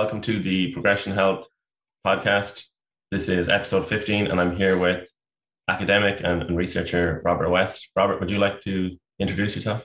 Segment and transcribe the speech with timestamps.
[0.00, 1.48] Welcome to the Progression Health
[2.06, 2.66] podcast.
[3.10, 5.10] This is episode 15, and I'm here with
[5.66, 7.90] academic and, and researcher Robert West.
[7.96, 9.84] Robert, would you like to introduce yourself?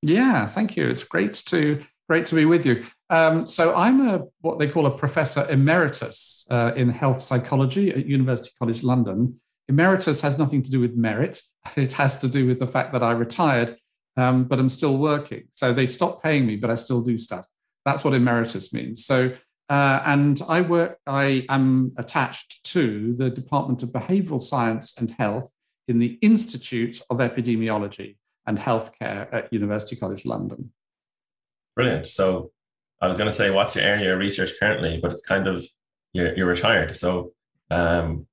[0.00, 0.88] Yeah, thank you.
[0.88, 2.84] It's great to great to be with you.
[3.10, 8.06] Um, so I'm a what they call a professor emeritus uh, in health psychology at
[8.06, 9.40] University College London.
[9.68, 11.42] Emeritus has nothing to do with merit.
[11.76, 13.76] It has to do with the fact that I retired,
[14.16, 15.48] um, but I'm still working.
[15.50, 17.44] So they stopped paying me, but I still do stuff.
[17.84, 19.04] That's what emeritus means.
[19.04, 19.32] So
[19.68, 20.98] uh, and I work.
[21.06, 25.50] I am attached to the Department of Behavioural Science and Health
[25.88, 30.72] in the Institute of Epidemiology and Healthcare at University College London.
[31.74, 32.06] Brilliant.
[32.08, 32.50] So
[33.00, 34.98] I was going to say, what's your area of research currently?
[35.00, 35.64] But it's kind of
[36.12, 36.96] you're, you're retired.
[36.96, 37.32] So
[37.70, 38.26] um,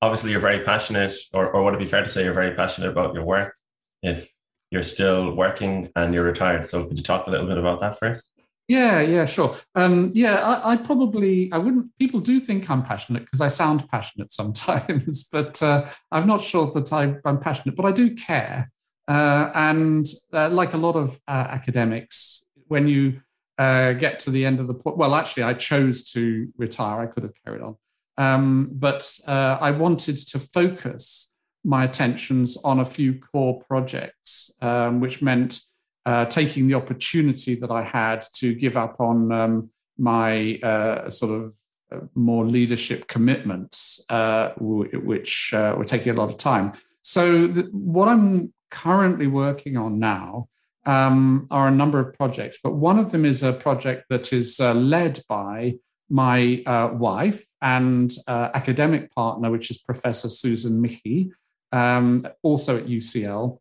[0.00, 2.90] obviously you're very passionate, or, or would it be fair to say you're very passionate
[2.90, 3.54] about your work
[4.02, 4.32] if
[4.70, 6.66] you're still working and you're retired?
[6.66, 8.30] So could you talk a little bit about that first?
[8.68, 9.54] Yeah, yeah, sure.
[9.76, 11.96] Um, yeah, I, I, probably I wouldn't.
[11.98, 16.70] People do think I'm passionate because I sound passionate sometimes, but uh, I'm not sure
[16.72, 17.76] that I, am passionate.
[17.76, 18.70] But I do care,
[19.06, 23.20] uh, and uh, like a lot of uh, academics, when you
[23.56, 27.02] uh, get to the end of the point, well, actually, I chose to retire.
[27.02, 27.76] I could have carried on,
[28.18, 35.00] um, but uh, I wanted to focus my attentions on a few core projects, um,
[35.00, 35.60] which meant
[36.06, 41.32] uh, taking the opportunity that I had to give up on um, my uh, sort
[41.32, 41.56] of
[41.90, 46.72] uh, more leadership commitments, uh, which uh, were taking a lot of time.
[47.02, 50.48] So, what I'm currently working on now
[50.84, 54.60] um, are a number of projects, but one of them is a project that is
[54.60, 55.74] uh, led by
[56.08, 56.62] my
[56.94, 61.32] wife and academic partner, which is Professor Susan Michie,
[61.72, 63.58] um, also at UCL.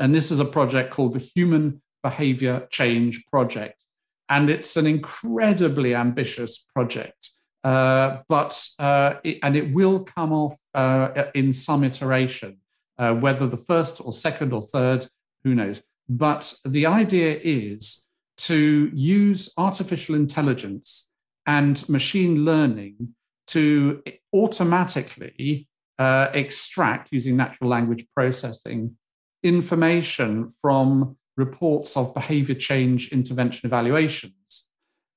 [0.00, 3.84] And this is a project called the Human Behavior Change Project.
[4.28, 7.30] And it's an incredibly ambitious project.
[7.64, 12.58] Uh, but uh, it, and it will come off uh, in some iteration,
[12.98, 15.06] uh, whether the first or second or third,
[15.42, 15.82] who knows.
[16.08, 18.06] But the idea is
[18.38, 21.10] to use artificial intelligence
[21.46, 23.14] and machine learning
[23.48, 24.02] to
[24.32, 25.66] automatically
[25.98, 28.96] uh, extract using natural language processing
[29.42, 34.68] information from reports of behavior change intervention evaluations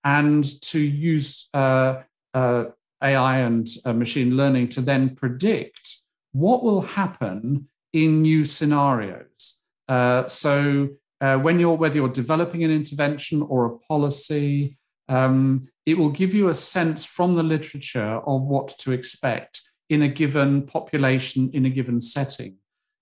[0.03, 2.01] and to use uh,
[2.33, 2.65] uh,
[3.03, 5.97] AI and uh, machine learning to then predict
[6.33, 9.59] what will happen in new scenarios.
[9.87, 10.89] Uh, so,
[11.19, 14.77] uh, when you're whether you're developing an intervention or a policy,
[15.09, 20.03] um, it will give you a sense from the literature of what to expect in
[20.03, 22.55] a given population in a given setting.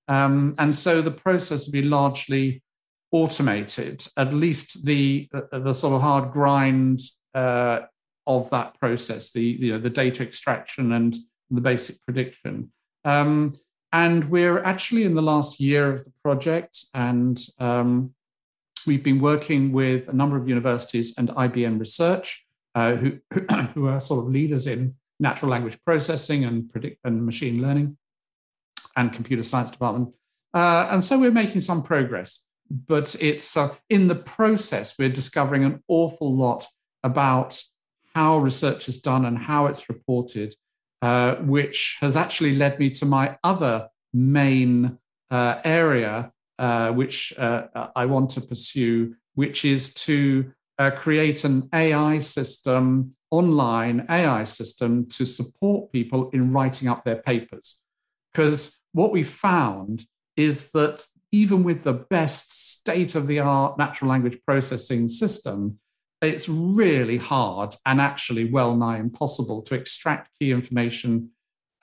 [0.09, 2.64] Um, and so the process will be largely
[3.12, 7.00] automated, at least the, the, the sort of hard grind
[7.36, 7.81] uh,
[8.25, 11.16] of that process, the, you know, the data extraction and
[11.52, 12.72] the basic prediction.
[13.06, 13.53] Um,
[13.94, 18.14] and we're actually in the last year of the project, and um,
[18.86, 23.19] we've been working with a number of universities and IBM Research, uh, who,
[23.74, 27.98] who are sort of leaders in natural language processing and predict and machine learning
[29.00, 30.14] and computer science department.
[30.54, 35.64] Uh, and so we're making some progress, but it's uh, in the process, we're discovering
[35.64, 36.68] an awful lot
[37.04, 37.62] about
[38.14, 40.54] how research is done and how it's reported,
[41.02, 44.98] uh, which has actually led me to my other main
[45.31, 50.52] uh, area, uh, which uh, I want to pursue, which is to
[50.96, 57.84] create an AI system, online AI system, to support people in writing up their papers.
[58.34, 60.06] Because what we found
[60.36, 65.80] is that even with the best state of the art natural language processing system,
[66.22, 71.30] it's really hard and actually well nigh impossible to extract key information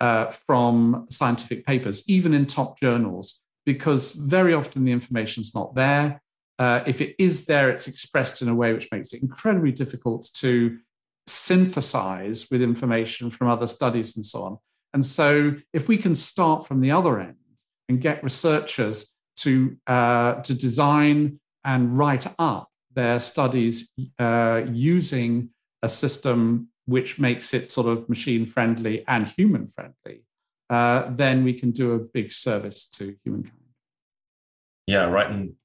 [0.00, 5.74] uh, from scientific papers, even in top journals, because very often the information is not
[5.74, 6.20] there.
[6.58, 10.28] Uh, if it is there, it's expressed in a way which makes it incredibly difficult
[10.34, 10.78] to
[11.26, 14.58] synthesize with information from other studies and so on.
[14.94, 17.36] And so, if we can start from the other end
[17.88, 25.50] and get researchers to, uh, to design and write up their studies uh, using
[25.82, 30.22] a system which makes it sort of machine friendly and human friendly,
[30.70, 33.60] uh, then we can do a big service to humankind.
[34.86, 35.56] Yeah, writing,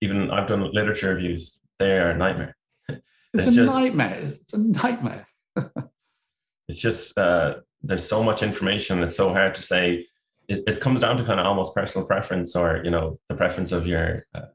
[0.00, 2.56] even I've done literature reviews, they are a nightmare.
[2.88, 3.00] it's,
[3.32, 4.18] it's, a just, nightmare.
[4.22, 5.26] It's a nightmare.
[6.68, 7.56] it's just uh,
[7.88, 9.02] there's so much information.
[9.02, 10.06] It's so hard to say.
[10.46, 13.72] It, it, comes down to kind of almost personal preference, or you know, the preference
[13.72, 14.46] of your uh,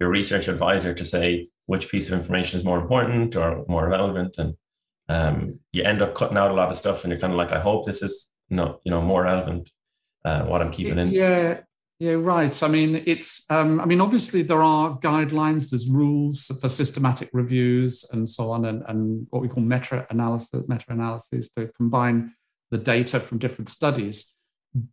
[0.00, 4.36] your research advisor to say which piece of information is more important or more relevant,
[4.38, 4.54] and
[5.08, 7.52] um, you end up cutting out a lot of stuff, and you're kind of like,
[7.52, 9.70] I hope this is not you know more relevant.
[10.24, 11.08] Uh, what I'm keeping in.
[11.08, 11.60] Yeah,
[12.00, 12.62] yeah, right.
[12.62, 13.46] I mean, it's.
[13.50, 15.70] Um, I mean, obviously there are guidelines.
[15.70, 20.62] There's rules for systematic reviews and so on, and, and what we call meta analysis,
[20.66, 22.34] meta analysis to combine
[22.74, 24.32] the data from different studies.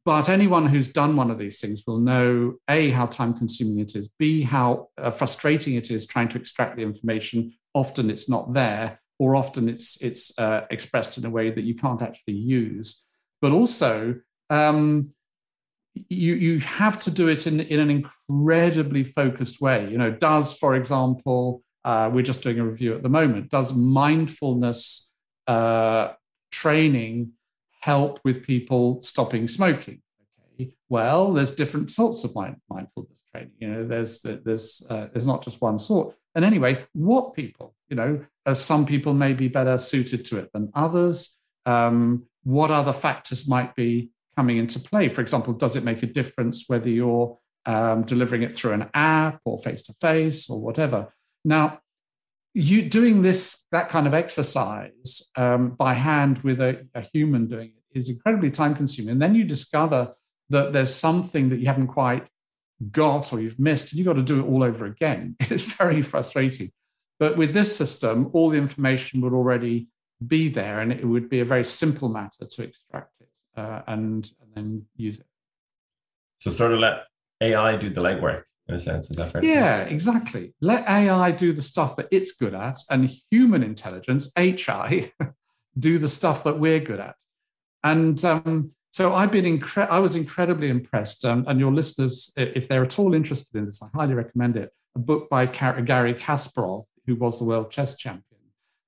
[0.06, 3.96] But anyone who's done one of these things will know A, how time consuming it
[3.96, 7.38] is, B, how uh, frustrating it is trying to extract the information.
[7.74, 11.74] Often it's not there, or often it's, it's uh, expressed in a way that you
[11.74, 13.04] can't actually use.
[13.42, 14.14] But also,
[14.52, 15.16] um,
[16.10, 19.90] you, you have to do it in, in an incredibly focused way.
[19.90, 23.74] You know, does, for example, uh, we're just doing a review at the moment, does
[23.74, 25.10] mindfulness
[25.48, 26.10] uh,
[26.52, 27.32] training
[27.82, 30.02] help with people stopping smoking.
[30.90, 33.54] Well, there's different sorts of mind, mindfulness training.
[33.60, 36.16] You know, there's there's uh, there's not just one sort.
[36.36, 40.52] And anyway, what people, you know, as some people may be better suited to it
[40.54, 41.38] than others.
[41.66, 45.10] Um, what other factors might be coming into play?
[45.10, 49.40] For example, does it make a difference whether you're um, delivering it through an app
[49.46, 51.14] or face to face or whatever?
[51.46, 51.80] Now,
[52.54, 57.72] you doing this that kind of exercise um, by hand with a, a, human doing
[57.76, 59.12] it is incredibly time consuming.
[59.12, 60.14] And then you discover
[60.50, 62.28] that there's something that you haven't quite
[62.92, 65.36] got or you've missed and you've got to do it all over again.
[65.50, 66.72] It's very frustrating.
[67.20, 69.88] But with this system all the information would already
[70.28, 74.30] be there and it would be a very simple matter to extract it uh, and,
[74.42, 75.26] and then use it.
[76.40, 77.06] So sort of let
[77.42, 79.10] ai do the legwork in a sense.
[79.10, 79.44] Is that fair?
[79.44, 80.54] Yeah, exactly.
[80.62, 85.12] Let AI do the stuff that it's good at, and human intelligence, HI,
[85.80, 87.16] do the stuff that we're good at.
[87.84, 91.26] And um, so I've been incre- I was incredibly impressed.
[91.26, 94.72] Um, and your listeners, if they're at all interested in this, I highly recommend it.
[94.96, 98.42] A book by Garry Kasparov, who was the world chess champion,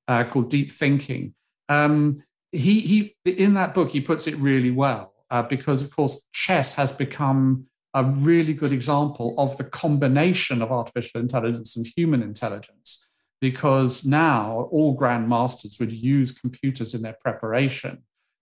[0.07, 1.33] uh, called Deep Thinking.
[1.69, 2.17] Um,
[2.51, 6.75] he, he, in that book, he puts it really well uh, because, of course, chess
[6.75, 13.07] has become a really good example of the combination of artificial intelligence and human intelligence
[13.39, 18.01] because now all grandmasters would use computers in their preparation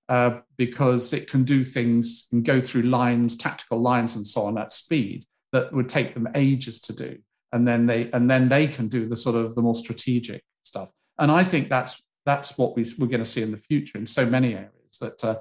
[0.10, 4.58] uh, because it can do things and go through lines tactical lines and so on
[4.58, 7.18] at speed that would take them ages to do.
[7.52, 10.90] And then they and then they can do the sort of the more strategic stuff.
[11.18, 14.06] And i think that's that's what we, we're going to see in the future in
[14.06, 15.40] so many areas that uh,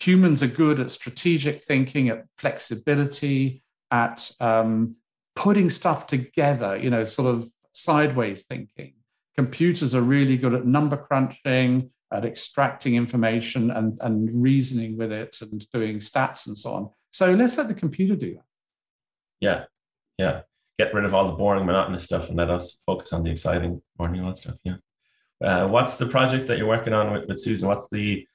[0.00, 4.96] humans are good at strategic thinking, at flexibility, at um,
[5.34, 8.94] putting stuff together, you know, sort of sideways thinking.
[9.36, 15.36] Computers are really good at number crunching, at extracting information and, and reasoning with it
[15.42, 16.90] and doing stats and so on.
[17.12, 18.44] So let's let the computer do that.
[19.40, 19.64] Yeah.
[20.16, 20.40] Yeah.
[20.78, 23.82] Get rid of all the boring, monotonous stuff and let us focus on the exciting,
[23.98, 24.56] more nuanced stuff.
[24.64, 24.76] Yeah.
[25.42, 27.68] Uh, what's the project that you're working on with, with Susan?
[27.68, 28.26] What's the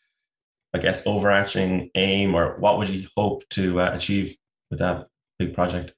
[0.74, 4.36] I guess, overarching aim, or what would you hope to uh, achieve
[4.72, 5.94] with that big project?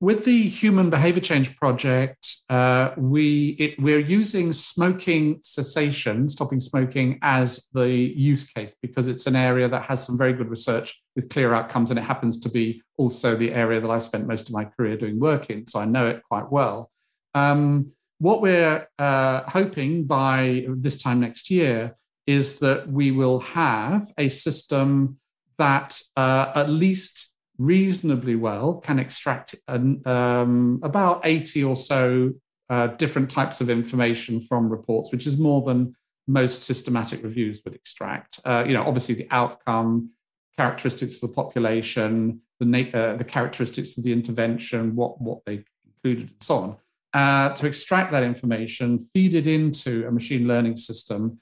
[0.00, 7.18] With the Human Behavior Change Project, uh, we it, we're using smoking cessation, stopping smoking,
[7.22, 11.28] as the use case because it's an area that has some very good research with
[11.28, 14.54] clear outcomes, and it happens to be also the area that I spent most of
[14.54, 16.90] my career doing work in, so I know it quite well.
[17.34, 17.86] Um,
[18.18, 21.96] what we're uh, hoping by this time next year
[22.30, 25.18] is that we will have a system
[25.58, 32.32] that uh, at least reasonably well can extract an, um, about 80 or so
[32.70, 35.94] uh, different types of information from reports, which is more than
[36.28, 38.38] most systematic reviews would extract.
[38.44, 40.10] Uh, you know, obviously the outcome,
[40.56, 45.64] characteristics of the population, the, na- uh, the characteristics of the intervention, what, what they
[45.84, 46.76] included, and so on.
[47.12, 51.40] Uh, to extract that information, feed it into a machine learning system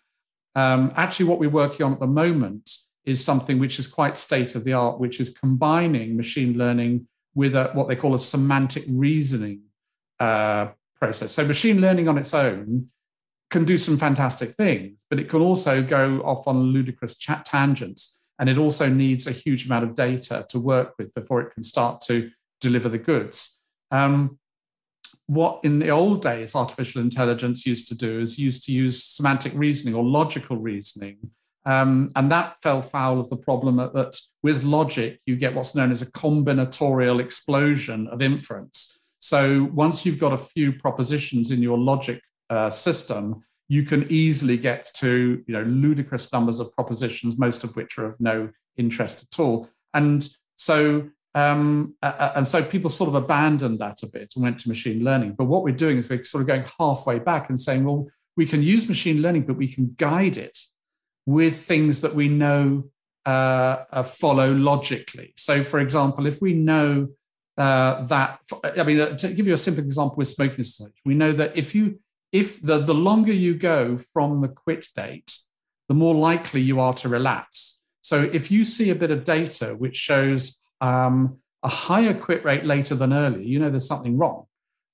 [0.59, 2.69] um, actually, what we're working on at the moment
[3.05, 7.55] is something which is quite state of the art, which is combining machine learning with
[7.55, 9.61] a, what they call a semantic reasoning
[10.19, 11.31] uh, process.
[11.31, 12.89] So, machine learning on its own
[13.51, 18.19] can do some fantastic things, but it can also go off on ludicrous chat tangents.
[18.41, 21.63] And it also needs a huge amount of data to work with before it can
[21.63, 23.61] start to deliver the goods.
[23.93, 24.41] Um,
[25.29, 29.53] what in the old days artificial intelligence used to do is used to use semantic
[29.55, 31.19] reasoning or logical reasoning.
[31.67, 35.75] Um, and that fell foul of the problem that, that, with logic, you get what's
[35.75, 38.99] known as a combinatorial explosion of inference.
[39.21, 44.57] So once you've got a few propositions in your logic uh, system, you can easily
[44.57, 49.27] get to you know ludicrous numbers of propositions, most of which are of no interest
[49.31, 49.69] at all.
[49.93, 54.69] And so um, and so people sort of abandoned that a bit and went to
[54.69, 55.35] machine learning.
[55.35, 58.47] But what we're doing is we're sort of going halfway back and saying, well, we
[58.47, 60.59] can use machine learning, but we can guide it
[61.27, 62.85] with things that we know
[63.27, 65.35] uh, uh, follow logically.
[65.37, 67.09] So, for example, if we know
[67.59, 71.15] uh, that, I mean, uh, to give you a simple example with smoking cessation, we
[71.15, 72.01] know that if you
[72.33, 75.37] if the, the longer you go from the quit date,
[75.89, 77.81] the more likely you are to relapse.
[78.01, 82.65] So if you see a bit of data which shows um, a higher quit rate
[82.65, 84.47] later than early, you know there's something wrong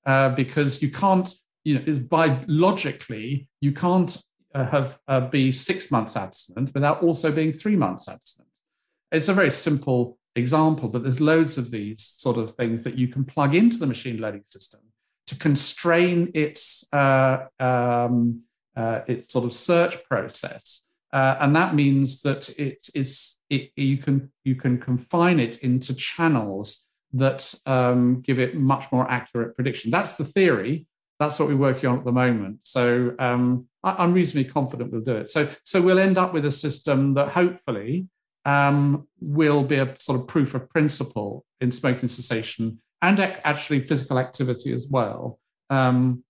[0.05, 4.17] uh, because you can't, you know, by logically, you can't
[4.53, 8.49] uh, have uh, be six months abstinent without also being three months abstinent.
[9.11, 13.07] It's a very simple example, but there's loads of these sort of things that you
[13.07, 14.81] can plug into the machine learning system
[15.27, 18.41] to constrain its uh, um,
[18.75, 20.84] uh, its sort of search process
[21.15, 25.95] uh, and that means that it is it, you can you can confine it into
[25.95, 29.89] channels that um, give it much more accurate prediction.
[29.89, 30.87] That's the theory.
[31.17, 32.59] That's what we're working on at the moment.
[32.63, 35.29] So um, I, am reasonably confident we'll do it.
[35.29, 38.09] So so we'll end up with a system that hopefully
[38.43, 44.19] um, will be a sort of proof of principle in smoking cessation and actually physical
[44.19, 45.39] activity as well.
[45.69, 46.25] Um,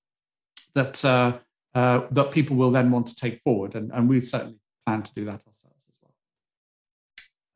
[0.75, 1.39] that uh,
[1.73, 5.13] uh, that people will then want to take forward, and, and we certainly plan to
[5.13, 6.13] do that ourselves as well.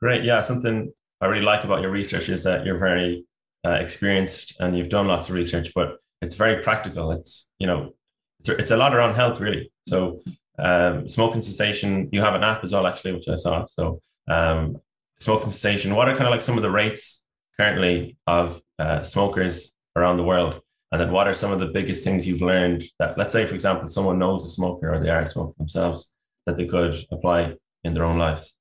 [0.02, 0.24] Great.
[0.24, 0.42] Yeah.
[0.42, 3.26] Something I really like about your research is that you're very
[3.66, 7.12] uh, experienced and you've done lots of research, but it's very practical.
[7.12, 7.94] It's, you know,
[8.40, 9.72] it's, it's a lot around health, really.
[9.88, 10.22] So,
[10.58, 13.66] um, smoking cessation, you have an app as well, actually, which I saw.
[13.66, 14.78] So, um,
[15.20, 17.26] smoking cessation, what are kind of like some of the rates
[17.58, 20.62] currently of uh, smokers around the world?
[20.92, 23.56] And then what are some of the biggest things you've learned that, let's say, for
[23.56, 26.14] example, someone knows a smoker or they are smoking themselves
[26.50, 28.58] that they could apply in their own lives?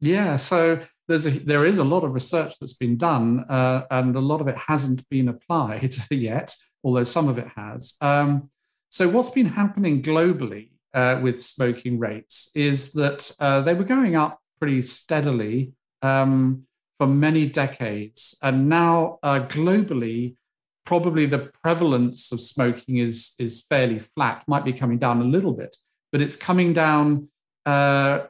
[0.00, 4.16] Yeah, so there's a, there is a lot of research that's been done, uh, and
[4.16, 7.94] a lot of it hasn't been applied yet, although some of it has.
[8.00, 8.50] Um,
[8.88, 14.16] so what's been happening globally uh, with smoking rates is that uh, they were going
[14.16, 16.64] up pretty steadily um,
[16.98, 20.36] for many decades, and now uh, globally,
[20.84, 25.52] probably the prevalence of smoking is is fairly flat, might be coming down a little
[25.52, 25.76] bit
[26.12, 27.28] but it's coming down
[27.66, 28.20] uh,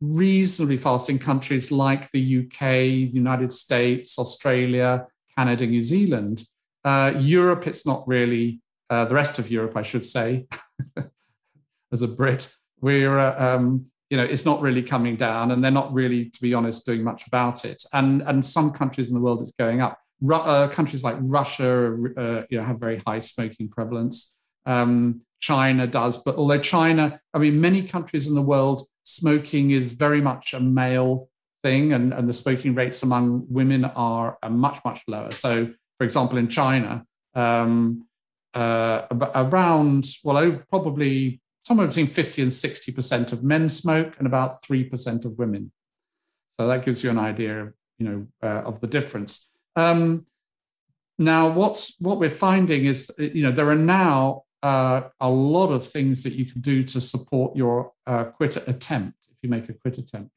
[0.00, 6.42] reasonably fast in countries like the UK, the United States, Australia, Canada, New Zealand.
[6.84, 10.46] Uh, Europe, it's not really, uh, the rest of Europe, I should say,
[11.92, 15.70] as a Brit, we're, uh, um, you know, it's not really coming down and they're
[15.70, 17.82] not really, to be honest, doing much about it.
[17.92, 19.98] And, and some countries in the world, it's going up.
[20.22, 24.36] Ru- uh, countries like Russia, uh, you know, have very high smoking prevalence.
[24.64, 26.22] Um, China does.
[26.22, 30.60] But although China, I mean, many countries in the world, smoking is very much a
[30.60, 31.28] male
[31.62, 35.30] thing, and, and the smoking rates among women are, much, much lower.
[35.30, 35.66] So,
[35.98, 38.06] for example, in China, um,
[38.54, 39.02] uh,
[39.34, 45.38] around, well, probably somewhere between 50 and 60% of men smoke and about 3% of
[45.38, 45.72] women.
[46.50, 49.50] So that gives you an idea you know, uh, of the difference.
[49.74, 50.26] Um,
[51.18, 55.86] now, what's what we're finding is, you know, there are now uh, a lot of
[55.86, 59.74] things that you can do to support your uh, quit attempt if you make a
[59.74, 60.32] quit attempt.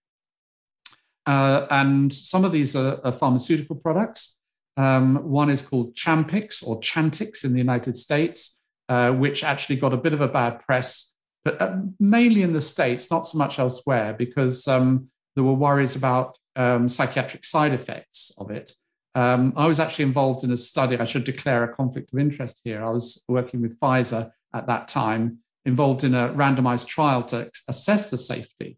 [1.26, 4.40] Uh, and some of these are, are pharmaceutical products.
[4.78, 5.08] Um,
[5.42, 9.98] one is called Champix or Chantix in the United States, uh, which actually got a
[10.06, 14.14] bit of a bad press, but uh, mainly in the States, not so much elsewhere,
[14.14, 18.74] because um, there were worries about um, psychiatric side effects of it.
[19.20, 20.98] Um, I was actually involved in a study.
[20.98, 22.82] I should declare a conflict of interest here.
[22.86, 28.12] I was working with Pfizer at that time, involved in a randomized trial to assess
[28.12, 28.78] the safety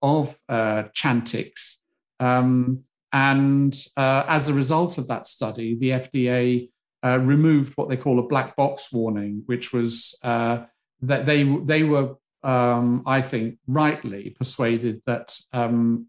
[0.00, 1.78] of uh, Chantix.
[2.20, 6.70] Um, and uh, as a result of that study, the FDA
[7.04, 10.66] uh, removed what they call a black box warning, which was uh,
[11.00, 16.06] that they, they were, um, I think, rightly persuaded that um,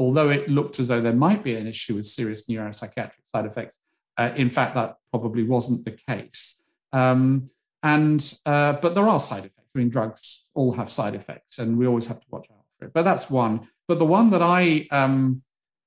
[0.00, 3.78] although it looked as though there might be an issue with serious neuropsychiatric side effects,
[4.16, 6.60] uh, in fact, that probably wasn't the case.
[6.92, 7.48] Um,
[7.82, 9.70] and uh, but there are side effects.
[9.74, 12.86] I mean, drugs all have side effects, and we always have to watch out for
[12.86, 12.92] it.
[12.92, 13.68] But that's one.
[13.86, 15.42] But the one that I um,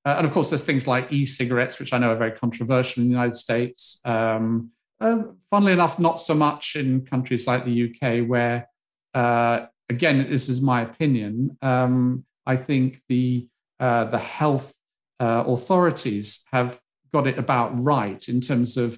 [0.06, 3.10] uh, and of course, there's things like e-cigarettes, which I know are very controversial in
[3.10, 4.02] the United States.
[4.06, 8.70] Um, uh, funnily enough, not so much in countries like the UK, where
[9.14, 11.58] uh, again, this is my opinion.
[11.62, 13.48] Um, I think the
[13.84, 14.74] uh, the health
[15.20, 16.80] uh, authorities have
[17.14, 18.98] got it about right in terms of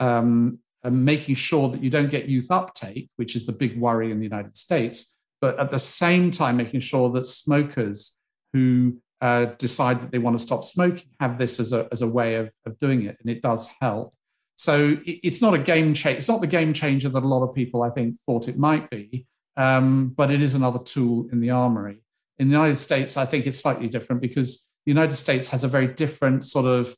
[0.00, 4.10] um, uh, making sure that you don't get youth uptake, which is the big worry
[4.10, 8.18] in the United States, but at the same time making sure that smokers
[8.52, 12.08] who uh, decide that they want to stop smoking have this as a, as a
[12.08, 14.12] way of, of doing it, and it does help.
[14.56, 16.18] So it, it's not a game change.
[16.18, 18.90] It's not the game changer that a lot of people I think thought it might
[18.90, 19.26] be,
[19.56, 22.03] um, but it is another tool in the armory.
[22.38, 25.68] In the United States, I think it's slightly different because the United States has a
[25.68, 26.94] very different sort of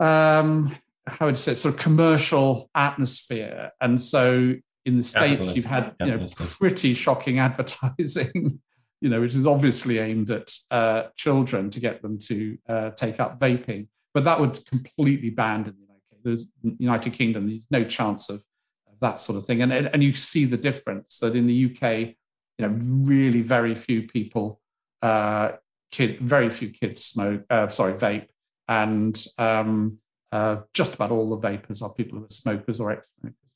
[0.00, 0.74] um,
[1.06, 4.54] how would you say sort of commercial atmosphere, and so
[4.84, 6.26] in the states you've had you know
[6.58, 8.60] pretty shocking advertising
[9.00, 13.20] you know which is obviously aimed at uh, children to get them to uh, take
[13.20, 13.86] up vaping.
[14.14, 18.42] But that would completely banned in the united there's united kingdom there's no chance of,
[18.88, 19.62] of that sort of thing.
[19.62, 22.14] And, and you see the difference that in the uk
[22.58, 24.60] you know really very few people
[25.02, 25.52] uh,
[25.90, 28.28] kid very few kids smoke uh, sorry vape
[28.68, 29.98] and um,
[30.32, 33.48] uh, just about all the vapers are people who are smokers or ex-smokers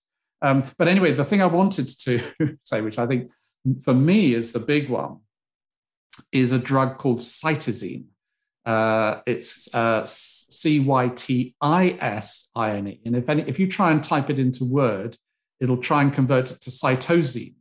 [0.43, 2.21] um, but anyway, the thing I wanted to
[2.65, 3.31] say, which I think
[3.83, 5.21] for me is the big one,
[6.33, 8.05] is a drug called cytisine.
[8.67, 13.01] Uh, it's uh, C Y T I S I N E.
[13.07, 15.17] And if, any, if you try and type it into Word,
[15.61, 17.55] it'll try and convert it to cytosine,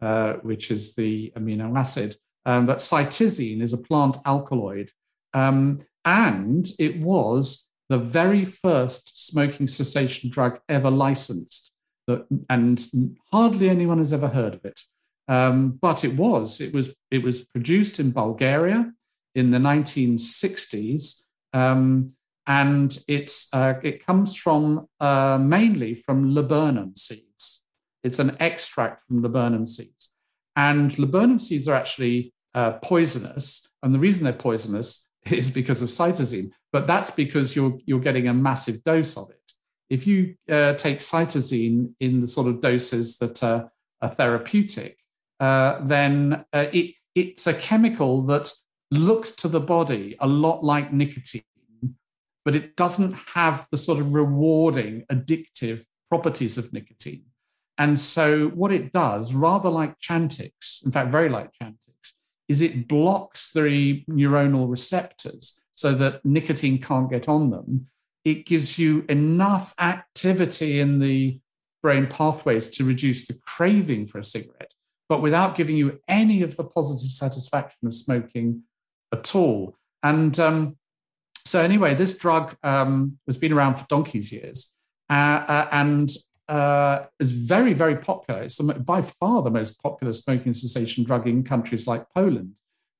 [0.00, 2.16] uh, which is the amino acid.
[2.44, 4.90] Um, but cytisine is a plant alkaloid.
[5.34, 11.72] Um, and it was the very first smoking cessation drug ever licensed
[12.06, 12.86] that, and
[13.32, 14.80] hardly anyone has ever heard of it.
[15.28, 16.60] Um, but it was.
[16.60, 16.94] It was.
[17.10, 18.92] It was produced in Bulgaria
[19.34, 21.22] in the 1960s,
[21.52, 22.14] um,
[22.46, 27.64] and it's uh, it comes from uh, mainly from laburnum seeds.
[28.06, 30.12] It's an extract from laburnum seeds,
[30.54, 33.68] and laburnum seeds are actually uh, poisonous.
[33.82, 38.28] And the reason they're poisonous is because of cytisine, but that's because you're you're getting
[38.28, 39.46] a massive dose of it
[39.88, 43.70] if you uh, take cytisine in the sort of doses that are,
[44.00, 44.98] are therapeutic,
[45.40, 48.50] uh, then uh, it, it's a chemical that
[48.90, 51.42] looks to the body a lot like nicotine,
[52.44, 57.24] but it doesn't have the sort of rewarding, addictive properties of nicotine.
[57.78, 62.12] And so, what it does, rather like Chantix, in fact, very like Chantix,
[62.48, 67.88] is it blocks the neuronal receptors so that nicotine can't get on them
[68.26, 71.38] it gives you enough activity in the
[71.80, 74.74] brain pathways to reduce the craving for a cigarette,
[75.08, 78.64] but without giving you any of the positive satisfaction of smoking
[79.12, 79.76] at all.
[80.02, 80.76] And um,
[81.44, 84.74] so, anyway, this drug um, has been around for donkey's years
[85.08, 85.12] uh,
[85.46, 86.10] uh, and
[86.48, 88.42] uh, is very, very popular.
[88.42, 92.54] It's by far the most popular smoking cessation drug in countries like Poland.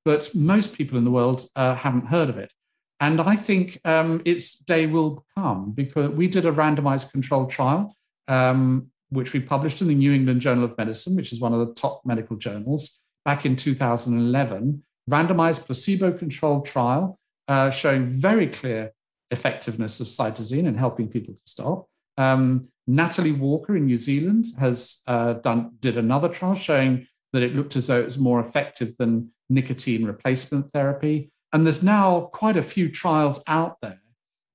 [0.05, 2.53] But most people in the world uh, haven't heard of it.
[3.01, 7.95] And I think um, its day will come because we did a randomized controlled trial,
[8.29, 11.67] um, which we published in the New England Journal of Medicine, which is one of
[11.67, 14.83] the top medical journals, back in 2011.
[15.11, 18.93] Randomized placebo controlled trial uh, showing very clear
[19.31, 21.89] effectiveness of cytisine in helping people to stop.
[22.19, 27.55] Um, Natalie Walker in New Zealand has uh, done did another trial showing that it
[27.55, 31.31] looked as though it was more effective than nicotine replacement therapy.
[31.53, 34.01] And there's now quite a few trials out there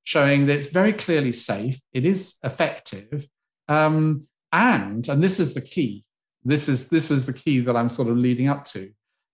[0.03, 3.27] showing that it's very clearly safe, it is effective,
[3.67, 4.21] um,
[4.51, 6.03] and and this is the key.
[6.43, 8.91] This is this is the key that I'm sort of leading up to.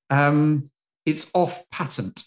[0.09, 0.69] Um,
[1.05, 2.23] it's off patent,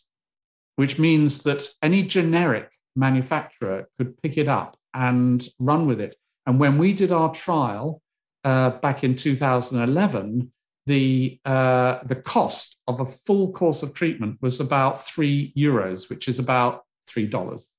[0.76, 6.16] which means that any generic manufacturer could pick it up and run with it.
[6.46, 8.02] And when we did our trial
[8.44, 10.52] uh, back in 2011,
[10.86, 16.26] the uh, the cost of a full course of treatment was about three euros, which
[16.26, 17.70] is about three dollars.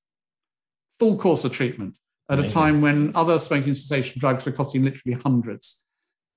[0.99, 1.97] Full course of treatment
[2.29, 2.57] at Amazing.
[2.57, 5.83] a time when other smoking cessation drugs were costing literally hundreds.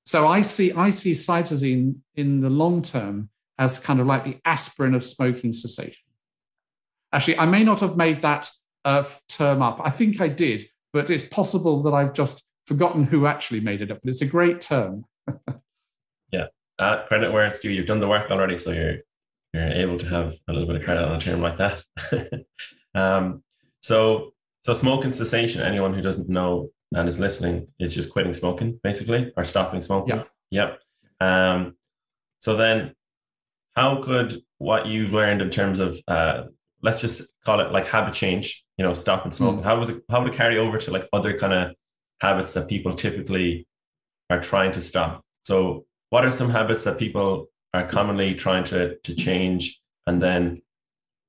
[0.05, 4.39] So I see I see cytisine in the long term as kind of like the
[4.45, 6.05] aspirin of smoking cessation.
[7.13, 8.51] Actually, I may not have made that
[8.85, 9.81] uh, term up.
[9.83, 13.91] I think I did, but it's possible that I've just forgotten who actually made it
[13.91, 14.01] up.
[14.03, 15.05] But it's a great term.
[16.33, 16.47] yeah,
[16.79, 17.71] uh, credit where it's due.
[17.71, 18.99] You've done the work already, so you're
[19.53, 22.45] you're able to have a little bit of credit on a term like that.
[22.95, 23.43] um,
[23.81, 25.63] so so smoking cessation.
[25.63, 30.23] Anyone who doesn't know and is listening is just quitting smoking, basically, or stopping smoking.
[30.51, 30.75] Yeah.
[31.21, 31.53] Yeah.
[31.53, 31.77] Um,
[32.41, 32.95] so then,
[33.75, 36.45] how could what you've learned in terms of uh,
[36.83, 39.61] let's just call it like habit change, you know, stopping smoking.
[39.61, 39.65] Mm.
[39.65, 40.03] How was it?
[40.11, 41.77] How would it carry over to like other kind of
[42.21, 43.67] habits that people typically
[44.31, 45.23] are trying to stop?
[45.45, 49.81] So what are some habits that people are commonly trying to, to change?
[50.07, 50.63] And then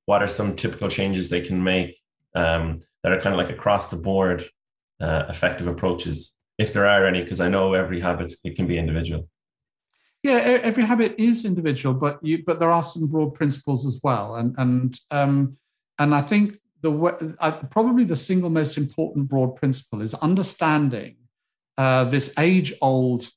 [0.06, 2.00] what are some typical changes they can make
[2.34, 4.44] um, that are kind of like across the board
[5.00, 7.22] uh, effective approaches, if there are any?
[7.22, 9.28] Because I know every habit it can be individual.
[10.22, 14.36] Yeah, every habit is individual, but you but there are some broad principles as well,
[14.36, 15.56] and and um,
[15.98, 21.16] and I think the uh, probably the single most important broad principle is understanding
[21.78, 23.28] uh, this age old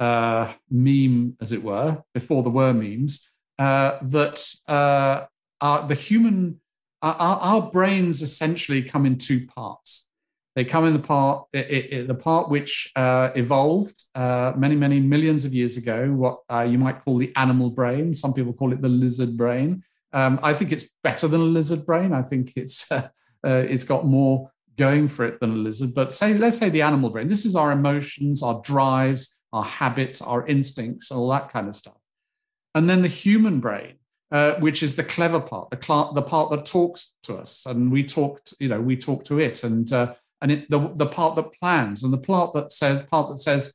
[0.00, 5.26] uh, meme, as it were, before there were memes, uh, that uh,
[5.60, 6.60] our, the human
[7.02, 10.08] our, our, brains essentially come in two parts.
[10.54, 15.00] They come in the part, it, it, the part which uh, evolved uh, many, many
[15.00, 18.14] millions of years ago, what uh, you might call the animal brain.
[18.14, 19.82] Some people call it the lizard brain.
[20.12, 22.12] Um, I think it's better than a lizard brain.
[22.12, 23.08] I think it's uh,
[23.44, 25.94] uh, it's got more going for it than a lizard.
[25.94, 27.28] But say, let's say the animal brain.
[27.28, 31.96] This is our emotions, our drives, our habits, our instincts, all that kind of stuff.
[32.74, 33.94] And then the human brain,
[34.30, 37.92] uh, which is the clever part, the, cl- the part that talks to us, and
[37.92, 39.92] we talk, to, you know, we talk to it, and
[40.42, 43.72] and it, the, the part that plans and the part that says part that says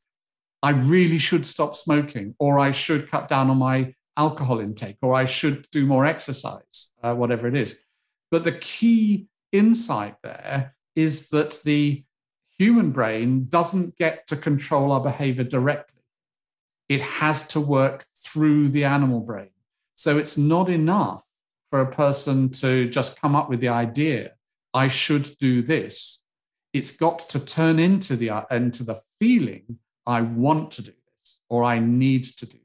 [0.61, 5.13] i really should stop smoking or i should cut down on my alcohol intake or
[5.13, 7.79] i should do more exercise uh, whatever it is.
[8.31, 12.03] But the key insight there is that the
[12.57, 16.01] human brain doesn't get to control our behavior directly.
[16.89, 19.49] It has to work through the animal brain.
[19.95, 21.23] So it's not enough
[21.69, 24.31] for a person to just come up with the idea
[24.73, 26.23] i should do this.
[26.73, 31.63] It's got to turn into the into the feeling I want to do this or
[31.63, 32.59] I need to do.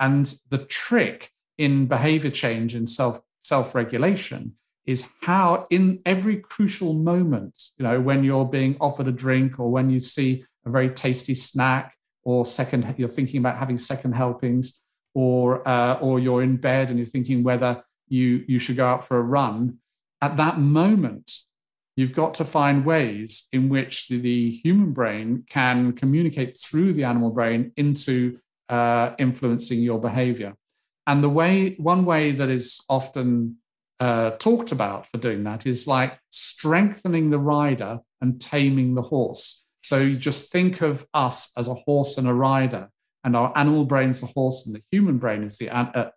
[0.00, 4.54] And the trick in behavior change and self self regulation
[4.86, 9.70] is how in every crucial moment, you know, when you're being offered a drink or
[9.70, 14.80] when you see a very tasty snack or second, you're thinking about having second helpings,
[15.14, 19.06] or uh, or you're in bed and you're thinking whether you you should go out
[19.06, 19.78] for a run.
[20.20, 21.32] At that moment,
[21.96, 27.04] you've got to find ways in which the, the human brain can communicate through the
[27.04, 30.54] animal brain into uh, influencing your behavior.
[31.06, 33.58] And the way, one way that is often
[34.00, 39.64] uh, talked about for doing that is like strengthening the rider and taming the horse.
[39.82, 42.88] So you just think of us as a horse and a rider,
[43.22, 46.10] and our animal brain is the horse, and the human brain is the uh,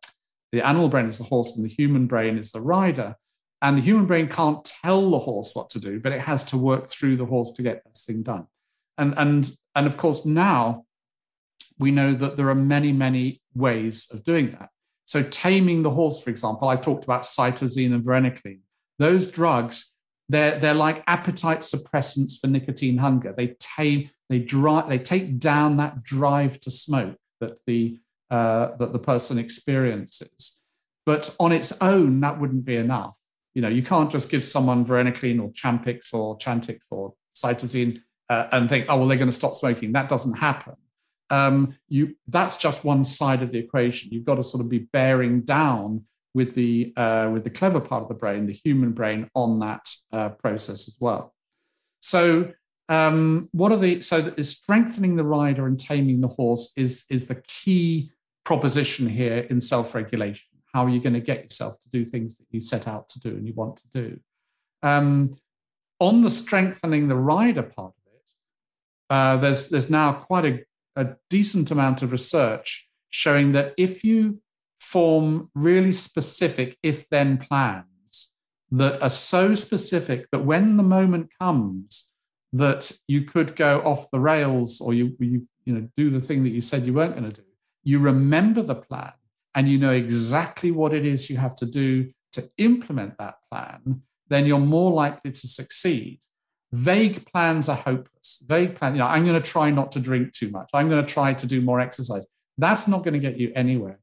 [0.53, 3.15] the animal brain is the horse, and the human brain is the rider.
[3.61, 6.57] And the human brain can't tell the horse what to do, but it has to
[6.57, 8.47] work through the horse to get this thing done.
[8.97, 10.85] And, and, and of course, now
[11.79, 14.69] we know that there are many, many ways of doing that.
[15.05, 18.59] So, taming the horse, for example, I talked about cytisine and varenicline.
[18.99, 19.93] Those drugs,
[20.27, 23.33] they're, they're like appetite suppressants for nicotine hunger.
[23.35, 28.91] They tame, they drive, they take down that drive to smoke that the uh, that
[28.91, 30.59] the person experiences.
[31.05, 33.15] But on its own, that wouldn't be enough.
[33.55, 38.47] You know, you can't just give someone varenicline or Champix or Chantix or cytisine uh,
[38.51, 39.93] and think, oh, well, they're going to stop smoking.
[39.93, 40.75] That doesn't happen.
[41.29, 44.11] Um, you that's just one side of the equation.
[44.11, 48.03] You've got to sort of be bearing down with the uh, with the clever part
[48.03, 51.33] of the brain, the human brain, on that uh, process as well.
[51.99, 52.51] So,
[52.89, 57.27] um, what are the so is strengthening the rider and taming the horse is is
[57.27, 58.11] the key
[58.45, 62.37] proposition here in self regulation how are you going to get yourself to do things
[62.37, 64.19] that you set out to do and you want to do?
[64.83, 65.31] Um,
[65.99, 68.31] on the strengthening the rider part of it,
[69.09, 70.63] uh, there's there's now quite a,
[70.97, 74.41] a decent amount of research showing that if you
[74.79, 78.33] form really specific if-then plans
[78.71, 82.11] that are so specific that when the moment comes
[82.53, 86.43] that you could go off the rails or you you you know do the thing
[86.43, 87.47] that you said you weren't going to do,
[87.83, 89.13] you remember the plan
[89.55, 94.01] and you know exactly what it is you have to do to implement that plan,
[94.27, 96.19] then you're more likely to succeed.
[96.73, 98.43] Vague plans are hopeless.
[98.47, 100.69] Vague plan, you know, I'm going to try not to drink too much.
[100.73, 102.25] I'm going to try to do more exercise.
[102.57, 103.99] That's not going to get you anywhere.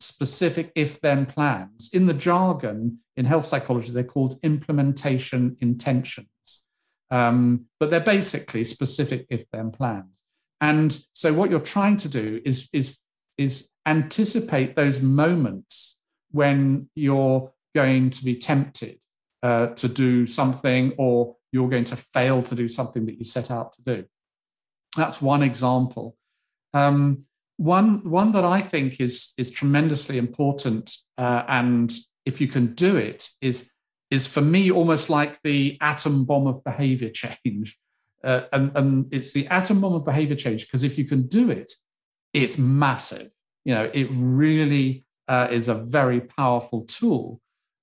[0.00, 1.90] Specific if then plans.
[1.92, 6.66] In the jargon in health psychology, they're called implementation intentions.
[7.10, 10.22] Um, but they're basically specific if then plans.
[10.60, 13.00] And so what you're trying to do is, is
[13.38, 15.98] is anticipate those moments
[16.30, 18.98] when you're going to be tempted
[19.42, 23.50] uh, to do something or you're going to fail to do something that you set
[23.50, 24.04] out to do.
[24.96, 26.16] That's one example.
[26.74, 27.26] Um,
[27.58, 31.92] one, one that I think is, is tremendously important, uh, and
[32.26, 33.70] if you can do it, is,
[34.10, 37.78] is for me almost like the atom bomb of behavior change.
[38.24, 41.50] Uh, and, and it's the atom bomb of behavior change because if you can do
[41.50, 41.72] it,
[42.32, 43.30] it's massive.
[43.64, 47.40] You know, it really uh, is a very powerful tool,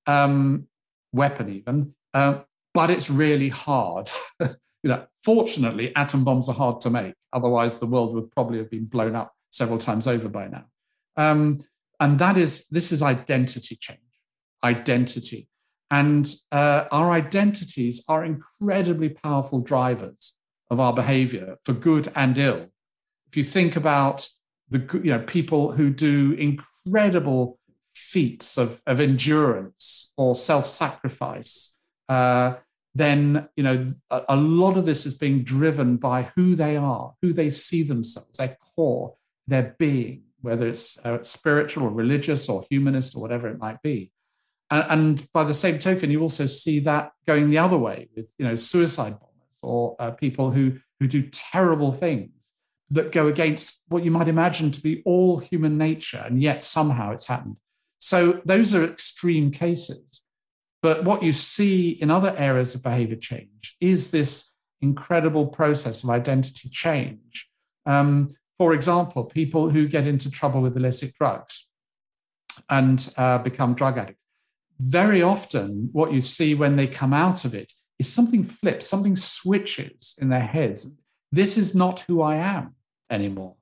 [0.08, 0.68] um,
[1.12, 2.40] weapon even, uh,
[2.74, 4.10] but it's really hard.
[4.40, 4.50] you
[4.84, 7.14] know, fortunately, atom bombs are hard to make.
[7.34, 10.66] Otherwise, the world would probably have been blown up several times over by now.
[11.18, 11.60] Um,
[12.00, 14.00] and that is this is identity change,
[14.64, 15.50] identity,
[15.92, 20.36] and uh, our identities are incredibly powerful drivers
[20.70, 22.68] of our behavior for good and ill.
[23.28, 24.28] If you think about
[24.70, 27.60] the you know people who do incredible
[27.96, 31.78] feats of, of endurance or self-sacrifice,
[32.10, 32.56] uh,
[32.96, 37.14] then you know a, a, lot of this is being driven by who they are,
[37.22, 39.16] who they see themselves, their core,
[39.48, 44.12] their being, whether it's uh, spiritual or religious or humanist or whatever it might be.
[44.72, 48.34] And, and, by the same token, you also see that going the other way with
[48.40, 52.32] you know suicide bombers or uh, people who who do terrible things
[52.90, 57.12] that go against what you might imagine to be all human nature, and yet somehow
[57.12, 57.58] it's happened.
[58.00, 60.26] So those are extreme cases.
[60.82, 66.10] But what you see in other areas of behavior change is this incredible process of
[66.10, 67.48] identity change.
[67.86, 71.68] Um, for example, people who get into trouble with illicit drugs
[72.70, 74.22] and uh, become drug addicts.
[74.80, 79.16] Very often, what you see when they come out of it is something flips, something
[79.16, 80.94] switches in their heads.
[81.32, 82.76] This is not who I am
[83.10, 83.56] anymore.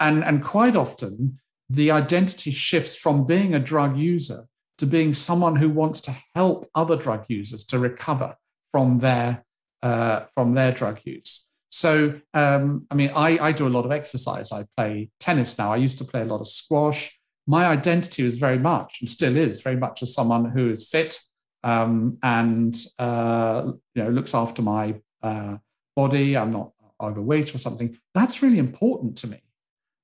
[0.00, 4.48] And, and quite often, the identity shifts from being a drug user
[4.82, 8.34] to being someone who wants to help other drug users to recover
[8.72, 9.44] from their
[9.80, 11.46] uh, from their drug use.
[11.70, 14.50] So, um, I mean, I, I do a lot of exercise.
[14.50, 15.72] I play tennis now.
[15.72, 17.16] I used to play a lot of squash.
[17.46, 21.20] My identity was very much, and still is, very much as someone who is fit
[21.62, 25.58] um, and uh, you know looks after my uh,
[25.94, 26.36] body.
[26.36, 27.96] I'm not overweight or something.
[28.16, 29.38] That's really important to me.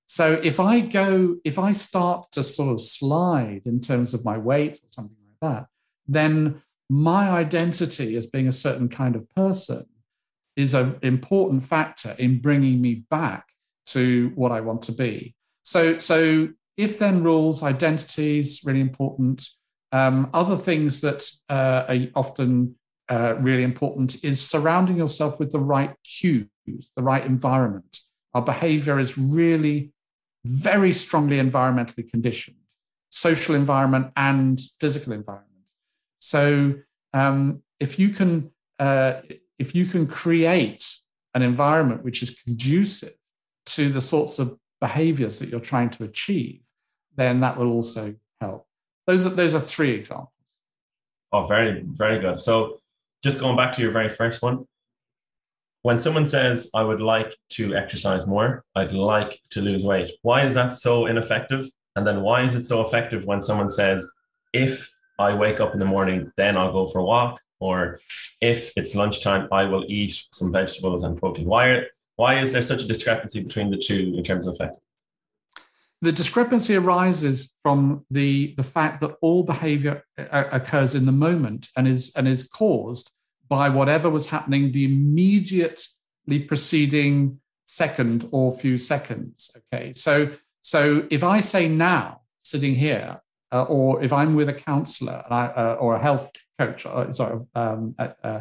[0.09, 4.39] So if I go, if I start to sort of slide in terms of my
[4.39, 5.67] weight or something like that,
[6.07, 9.85] then my identity as being a certain kind of person
[10.57, 13.49] is an important factor in bringing me back
[13.87, 15.35] to what I want to be.
[15.63, 19.47] So, so if then rules, identities, really important.
[19.93, 22.77] Um, other things that uh, are often
[23.11, 26.49] uh, really important is surrounding yourself with the right cues,
[26.97, 28.01] the right environment.
[28.33, 29.93] Our behavior is really
[30.45, 32.57] very strongly environmentally conditioned
[33.11, 35.49] social environment and physical environment.
[36.21, 36.75] So
[37.15, 39.23] um, if you can uh,
[39.59, 40.95] if you can create
[41.35, 43.15] an environment which is conducive
[43.67, 46.61] to the sorts of behaviors that you're trying to achieve,
[47.17, 48.67] then that will also help.
[49.07, 50.33] Those are those are three examples.
[51.33, 52.41] Oh, very very good.
[52.41, 52.79] So
[53.23, 54.67] just going back to your very first one,
[55.83, 60.43] when someone says, I would like to exercise more, I'd like to lose weight, why
[60.45, 61.67] is that so ineffective?
[61.97, 64.11] And then why is it so effective when someone says,
[64.53, 68.01] if I wake up in the morning, then I'll go for a walk, or
[68.41, 71.47] if it's lunchtime, I will eat some vegetables and protein?
[71.47, 71.85] Why,
[72.17, 74.79] why is there such a discrepancy between the two in terms of effect?
[76.01, 81.69] The discrepancy arises from the, the fact that all behavior uh, occurs in the moment
[81.77, 83.11] and is, and is caused
[83.49, 89.57] by whatever was happening the immediately preceding second or few seconds.
[89.73, 90.31] Okay, so
[90.63, 93.21] so if I say now, sitting here,
[93.53, 97.41] uh, or if I'm with a counselor I, uh, or a health coach, uh, sorry,
[97.55, 98.41] um, uh, uh,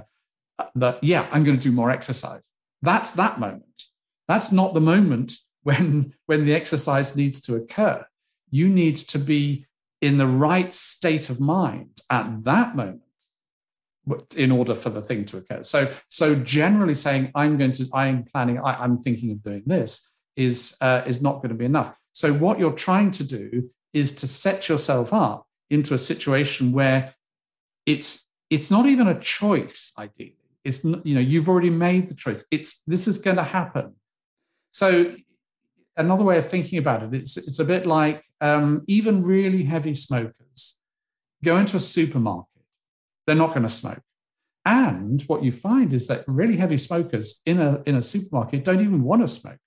[0.76, 2.50] that yeah, I'm going to do more exercise.
[2.82, 3.84] That's that moment.
[4.28, 8.06] That's not the moment when when the exercise needs to occur.
[8.50, 9.66] You need to be
[10.02, 13.02] in the right state of mind at that moment
[14.36, 15.64] in order for the thing to occur.
[15.64, 20.08] So, so generally saying I'm going to, I'm planning, I, am thinking of doing this
[20.36, 21.98] is uh, is not going to be enough.
[22.14, 27.14] So, what you're trying to do is to set yourself up into a situation where
[27.86, 29.94] it's it's not even a choice.
[29.98, 32.46] Ideally, it's not, you know you've already made the choice.
[32.52, 33.96] It's this is going to happen.
[34.72, 35.16] So,
[35.98, 39.96] another way of thinking about it, it's it's a bit like um, even really heavy
[39.96, 40.78] smokers
[41.44, 42.57] go into a supermarket
[43.28, 44.02] they're not going to smoke.
[44.66, 48.82] And what you find is that really heavy smokers in a, in a supermarket don't
[48.82, 49.60] even want to smoke.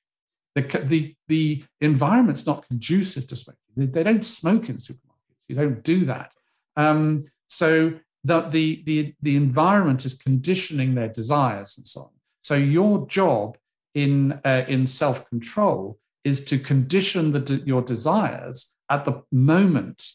[0.54, 3.60] The, the, the environment's not conducive to smoking.
[3.76, 5.44] They, they don't smoke in supermarkets.
[5.48, 6.34] You don't do that.
[6.76, 7.94] Um, so
[8.24, 12.10] the, the, the, the environment is conditioning their desires and so on.
[12.42, 13.56] So your job
[13.94, 20.10] in, uh, in self-control is to condition the, your desires at the moment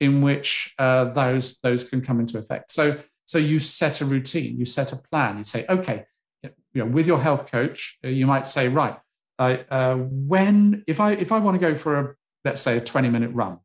[0.00, 2.72] in which uh, those those can come into effect.
[2.72, 5.38] So so you set a routine, you set a plan.
[5.38, 6.04] You say, okay,
[6.42, 8.98] you know, with your health coach, uh, you might say, right,
[9.38, 13.08] uh, when if I if I want to go for a let's say a twenty
[13.08, 13.58] minute run,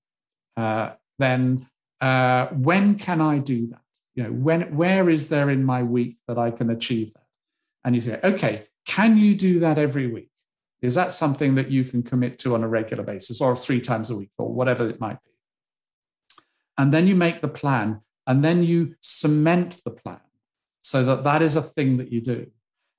[0.57, 1.67] uh, then
[2.01, 3.81] uh, when can I do that?
[4.15, 7.23] You know, when where is there in my week that I can achieve that?
[7.83, 10.29] And you say, okay, can you do that every week?
[10.81, 14.09] Is that something that you can commit to on a regular basis or three times
[14.09, 15.28] a week or whatever it might be?
[16.79, 20.21] And then you make the plan and then you cement the plan
[20.81, 22.47] so that that is a thing that you do.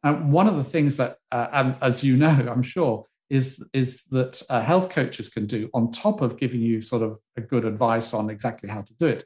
[0.02, 4.42] And one of the things that, uh, as you know, I'm sure, is, is that
[4.50, 8.12] uh, health coaches can do on top of giving you sort of a good advice
[8.12, 9.24] on exactly how to do it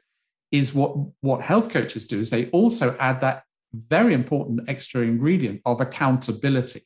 [0.51, 5.59] is what, what health coaches do is they also add that very important extra ingredient
[5.65, 6.81] of accountability.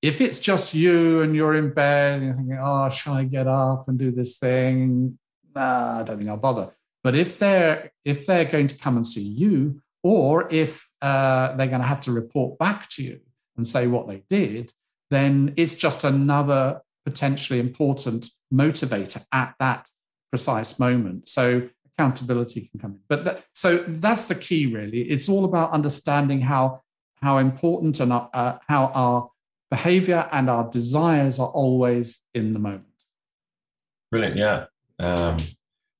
[0.00, 3.46] If it's just you and you're in bed and you're thinking, oh, shall I get
[3.46, 5.18] up and do this thing?
[5.58, 6.70] I don't think I'll bother.
[7.04, 11.66] But if they're if they're going to come and see you, or if uh, they're
[11.68, 13.20] going to have to report back to you
[13.56, 14.72] and say what they did,
[15.10, 19.88] then it's just another potentially important motivator at that
[20.30, 21.28] precise moment.
[21.28, 23.00] So accountability can come in.
[23.08, 25.02] But that, so that's the key, really.
[25.02, 26.82] It's all about understanding how
[27.20, 29.30] how important and uh, how our
[29.70, 32.84] behavior and our desires are always in the moment.
[34.10, 34.66] Brilliant, yeah.
[34.98, 35.38] Um,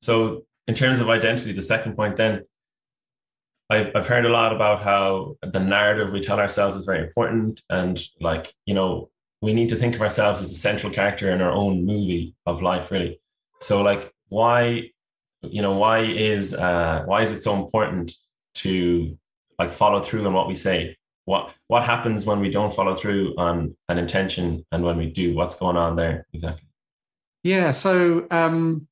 [0.01, 2.45] so, in terms of identity, the second point, then
[3.71, 7.63] I've, I've heard a lot about how the narrative we tell ourselves is very important,
[7.71, 9.11] and like you know,
[9.43, 12.63] we need to think of ourselves as a central character in our own movie of
[12.63, 13.21] life, really.
[13.61, 14.91] So, like, why
[15.43, 18.15] you know why is uh, why is it so important
[18.57, 19.17] to
[19.59, 20.97] like follow through on what we say?
[21.25, 25.35] What what happens when we don't follow through on an intention and when we do?
[25.35, 26.27] What's going on there?
[26.33, 26.68] Exactly
[27.43, 28.87] yeah so um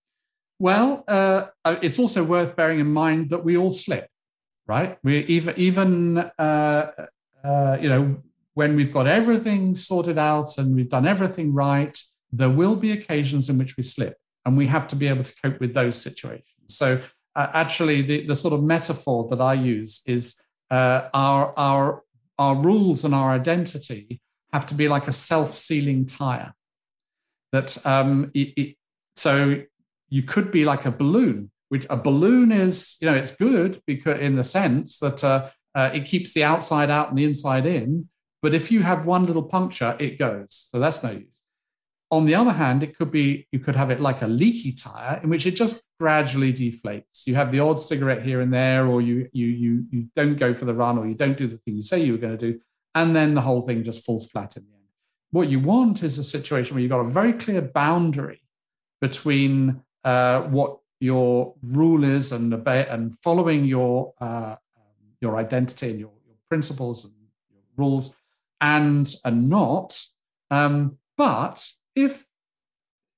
[0.58, 4.08] well uh, uh it's also worth bearing in mind that we all slip
[4.66, 6.90] right we even even uh,
[7.44, 8.16] uh, you know
[8.54, 12.00] when we've got everything sorted out and we've done everything right
[12.32, 15.34] there will be occasions in which we slip and we have to be able to
[15.42, 16.44] cope with those situations.
[16.68, 17.00] So,
[17.34, 22.02] uh, actually, the, the sort of metaphor that I use is uh, our, our,
[22.38, 24.20] our rules and our identity
[24.52, 26.54] have to be like a self sealing tire.
[27.52, 28.76] That um, it, it,
[29.14, 29.62] so
[30.08, 34.20] you could be like a balloon, which a balloon is, you know, it's good because
[34.20, 38.08] in the sense that uh, uh, it keeps the outside out and the inside in.
[38.42, 40.68] But if you have one little puncture, it goes.
[40.70, 41.42] So that's no use.
[42.12, 45.20] On the other hand, it could be you could have it like a leaky tire
[45.22, 47.26] in which it just gradually deflates.
[47.26, 50.54] You have the odd cigarette here and there, or you you you you don't go
[50.54, 52.52] for the run, or you don't do the thing you say you were going to
[52.52, 52.60] do,
[52.94, 54.75] and then the whole thing just falls flat in the.
[55.30, 58.42] What you want is a situation where you've got a very clear boundary
[59.00, 64.56] between uh, what your rule is and obey, and following your uh,
[65.20, 67.14] your identity and your, your principles and
[67.50, 68.16] your rules,
[68.60, 70.00] and and not.
[70.50, 72.26] Um, but if,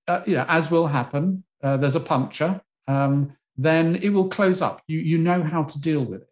[0.06, 4.62] uh, you know, as will happen, uh, there's a puncture, um, then it will close
[4.62, 4.80] up.
[4.86, 6.28] You, you know how to deal with it.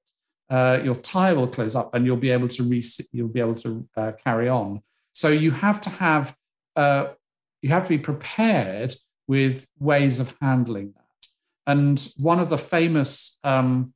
[0.49, 3.57] Uh, your tire will close up and you'll be able to re- you'll be able
[3.57, 4.81] to uh, carry on.
[5.17, 6.37] So you have to have
[6.77, 7.07] uh,
[7.63, 8.95] you have to be prepared
[9.27, 11.27] with ways of handling that.
[11.67, 13.95] And one of the famous um,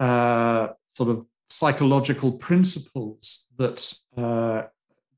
[0.00, 4.62] uh, sort of psychological principles that uh,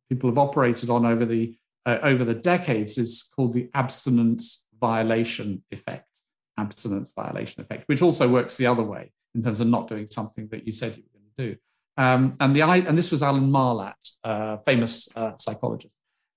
[0.08, 5.62] people have operated on over the uh, over the decades is called the abstinence violation
[5.70, 6.08] effect.
[6.58, 10.48] Abstinence violation effect, which also works the other way in terms of not doing something
[10.48, 11.60] that you said you were going to do.
[11.98, 15.94] Um, and the and this was Alan Marlatt, uh, famous uh, psychologist,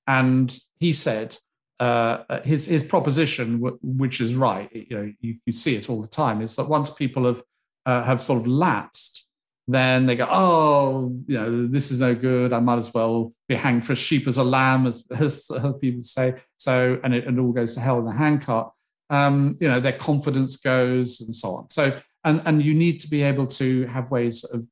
[0.08, 1.38] and he said
[1.80, 6.08] uh, his his proposition, which is right, you know, you, you see it all the
[6.08, 7.44] time, is that once people have
[7.86, 9.30] uh, have sort of lapsed
[9.68, 12.52] then they go, oh, you know, this is no good.
[12.52, 16.02] I might as well be hanged for a sheep as a lamb, as, as people
[16.02, 16.36] say.
[16.58, 18.72] So, and it, and all goes to hell in a handcart.
[19.10, 21.70] Um, you know, their confidence goes and so on.
[21.70, 24.66] So, and, and you need to be able to have ways of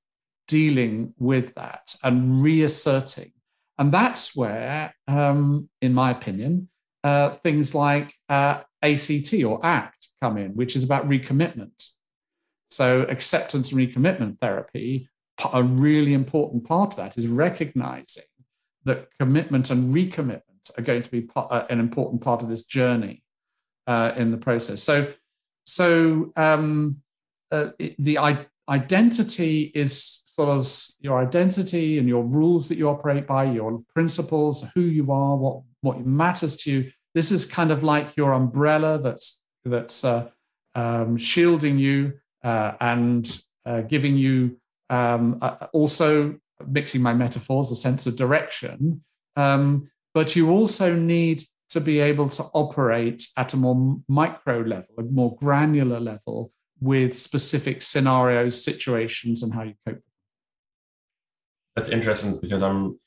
[0.49, 3.31] dealing with that and reasserting.
[3.77, 6.69] And that's where, um, in my opinion,
[7.03, 11.87] uh, things like uh, ACT or ACT come in, which is about recommitment.
[12.69, 15.07] So, acceptance and recommitment therapy,
[15.53, 18.23] a really important part of that is recognizing
[18.83, 20.41] that commitment and recommitment
[20.77, 23.23] are going to be uh, an important part of this journey
[23.87, 24.83] uh, in the process.
[24.83, 25.13] So,
[25.63, 27.01] so um,
[27.51, 30.65] uh, the I- identity is sort of
[31.01, 35.57] your identity and your rules that you operate by, your principles, who you are, what
[35.81, 36.91] what matters to you.
[37.13, 40.29] This is kind of like your umbrella that's that's uh,
[40.75, 43.25] um, shielding you uh, and
[43.65, 44.57] uh, giving you
[44.89, 49.03] um, uh, also mixing my metaphors, a sense of direction.
[49.35, 51.43] Um, but you also need
[51.75, 57.13] to be able to operate at a more micro level, a more granular level with
[57.13, 60.01] specific scenarios, situations, and how you cope.
[61.79, 62.99] That's interesting because I'm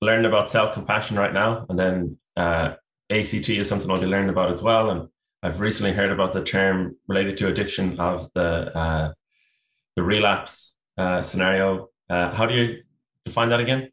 [0.00, 2.74] learning about self compassion right now, and then uh,
[3.10, 4.90] ACT is something I'll be learning about as well.
[4.90, 5.08] And
[5.42, 9.12] I've recently heard about the term related to addiction of the uh,
[9.96, 11.88] the relapse uh, scenario.
[12.08, 12.84] Uh, how do you
[13.24, 13.90] define that again?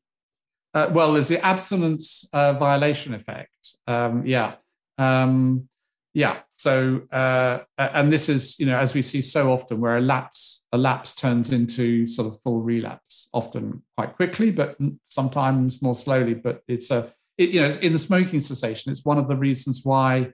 [0.75, 3.77] Uh, well, there's the abstinence uh, violation effect.
[3.87, 4.57] Um, yeah.
[4.99, 5.67] Um,
[6.13, 6.41] yeah.
[6.57, 10.58] So, uh, and this is, you know, as we see so often, where a lapse,
[10.71, 16.35] a lapse turns into sort of full relapse, often quite quickly, but sometimes more slowly.
[16.35, 19.81] But it's a, it, you know, in the smoking cessation, it's one of the reasons
[19.83, 20.31] why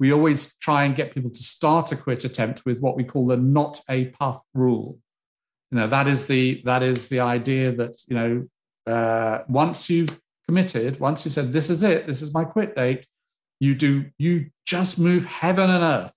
[0.00, 3.26] we always try and get people to start a quit attempt with what we call
[3.26, 4.98] the not a puff rule.
[5.70, 10.20] You know, that is the that is the idea that you know, uh, once you've
[10.46, 13.06] committed, once you've said this is it, this is my quit date,
[13.60, 16.16] you do you just move heaven and earth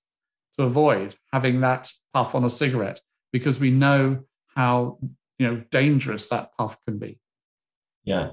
[0.57, 3.01] to avoid having that puff on a cigarette
[3.32, 4.23] because we know
[4.55, 4.97] how
[5.38, 7.19] you know dangerous that puff can be.
[8.03, 8.32] Yeah.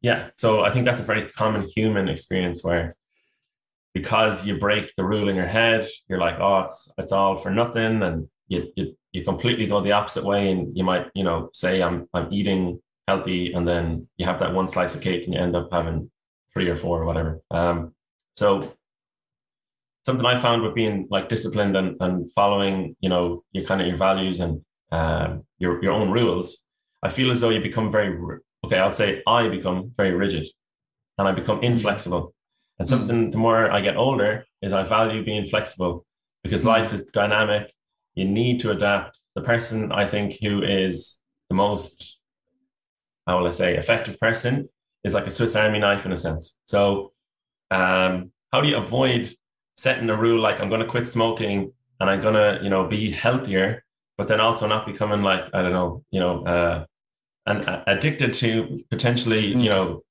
[0.00, 0.30] Yeah.
[0.36, 2.94] So i think that's a very common human experience where
[3.92, 7.50] because you break the rule in your head you're like oh it's, it's all for
[7.50, 11.50] nothing and you, you you completely go the opposite way and you might you know
[11.52, 15.34] say i'm i'm eating healthy and then you have that one slice of cake and
[15.34, 16.08] you end up having
[16.52, 17.40] three or four or whatever.
[17.50, 17.94] Um
[18.36, 18.74] so
[20.04, 23.86] something I found with being like disciplined and, and following, you know, your kind of
[23.86, 26.66] your values and um, your your own rules,
[27.02, 28.16] I feel as though you become very
[28.64, 28.78] okay.
[28.78, 30.48] I'll say I become very rigid,
[31.18, 32.34] and I become inflexible.
[32.78, 32.94] And hmm.
[32.94, 33.32] something mm.
[33.32, 36.06] the more I get older is I value being flexible
[36.42, 36.66] because mm.
[36.66, 37.72] life is dynamic.
[38.14, 39.20] You need to adapt.
[39.34, 42.20] The person I think who is the most,
[43.26, 44.68] how will I say, effective person
[45.04, 46.58] is like a Swiss Army knife in a sense.
[46.66, 47.12] So
[47.70, 49.34] um, how do you avoid
[49.80, 52.86] setting a rule like I'm going to quit smoking and I'm going to, you know,
[52.86, 53.82] be healthier,
[54.18, 56.84] but then also not becoming like I don't know, you know, uh,
[57.46, 59.62] and uh, addicted to potentially, mm.
[59.62, 60.02] you know,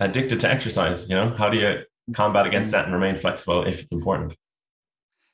[0.00, 1.08] addicted to exercise.
[1.08, 4.34] You know, how do you combat against that and remain flexible if it's important?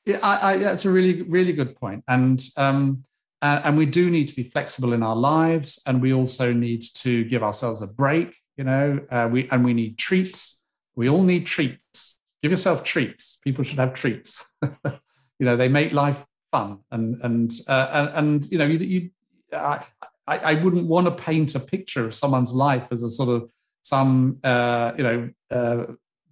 [0.05, 2.05] Yeah, I, I, that's a really, really good point.
[2.09, 3.05] And um,
[3.41, 6.83] uh, and we do need to be flexible in our lives, and we also need
[6.97, 8.37] to give ourselves a break.
[8.59, 10.59] You know, uh, we and we need treats
[10.99, 12.18] we all need treats.
[12.43, 13.39] Give yourself treats.
[13.45, 14.49] People should have treats.
[14.63, 14.71] you
[15.41, 16.79] know, they make life fun.
[16.91, 19.11] And and uh, and, and, you know, you, you
[19.53, 19.85] I,
[20.27, 23.51] I wouldn't want to paint a picture of someone's life as a sort of
[23.83, 25.85] some uh, you know uh,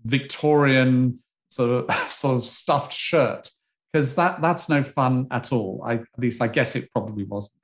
[0.04, 3.50] Victorian sort of sort of stuffed shirt
[3.92, 5.82] because that that's no fun at all.
[5.84, 7.54] I, at least I guess it probably wasn't.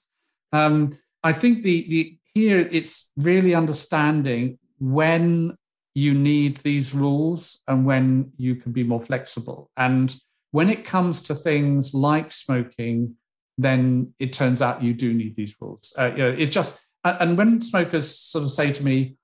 [0.53, 5.57] Um, I think the the here it's really understanding when
[5.95, 9.71] you need these rules and when you can be more flexible.
[9.77, 10.15] And
[10.51, 13.17] when it comes to things like smoking,
[13.59, 15.95] then it turns out you do need these rules.
[15.99, 19.17] Uh, you know, it just and when smokers sort of say to me,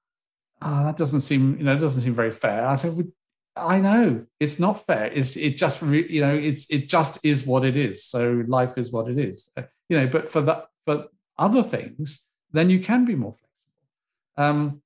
[0.61, 2.91] "Oh, that doesn't seem you know it doesn't seem very fair," I say,
[3.57, 5.07] "I know it's not fair.
[5.07, 8.05] It's it just re- you know it's it just is what it is.
[8.05, 9.51] So life is what it is.
[9.57, 11.07] Uh, you know, but for that for
[11.39, 13.49] other things, then you can be more flexible."
[14.37, 14.83] Um,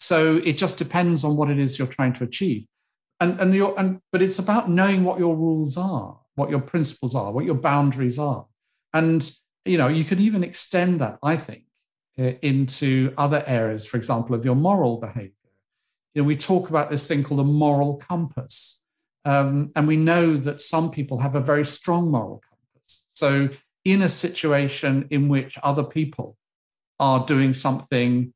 [0.00, 2.66] so it just depends on what it is you're trying to achieve.
[3.20, 7.14] And, and, you and but it's about knowing what your rules are, what your principles
[7.14, 8.46] are, what your boundaries are.
[8.94, 9.30] And
[9.64, 11.64] you know, you can even extend that, I think,
[12.16, 15.32] into other areas, for example, of your moral behavior.
[16.14, 18.82] You know, we talk about this thing called a moral compass.
[19.24, 23.06] Um, and we know that some people have a very strong moral compass.
[23.12, 23.50] So,
[23.84, 26.36] in a situation in which other people
[26.98, 28.32] are doing something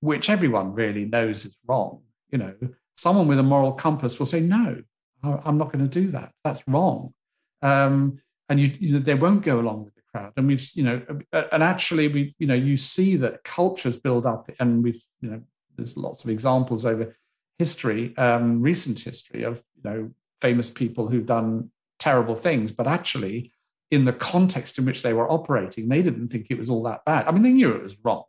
[0.00, 2.02] which everyone really knows is wrong.
[2.30, 2.54] You know,
[2.96, 4.82] someone with a moral compass will say, "No,
[5.22, 6.32] I'm not going to do that.
[6.44, 7.14] That's wrong,"
[7.62, 10.32] um, and you, you know, they won't go along with the crowd.
[10.36, 14.50] And we've, you know, and actually, we, you know, you see that cultures build up,
[14.58, 15.42] and we've, you know,
[15.76, 17.16] there's lots of examples over
[17.58, 23.52] history, um, recent history of, you know, famous people who've done terrible things, but actually,
[23.90, 27.04] in the context in which they were operating, they didn't think it was all that
[27.04, 27.26] bad.
[27.26, 28.24] I mean, they knew it was wrong,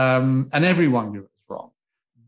[0.00, 1.70] um, and everyone knew it was wrong.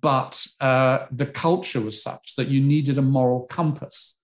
[0.01, 4.19] But uh, the culture was such that you needed a moral compass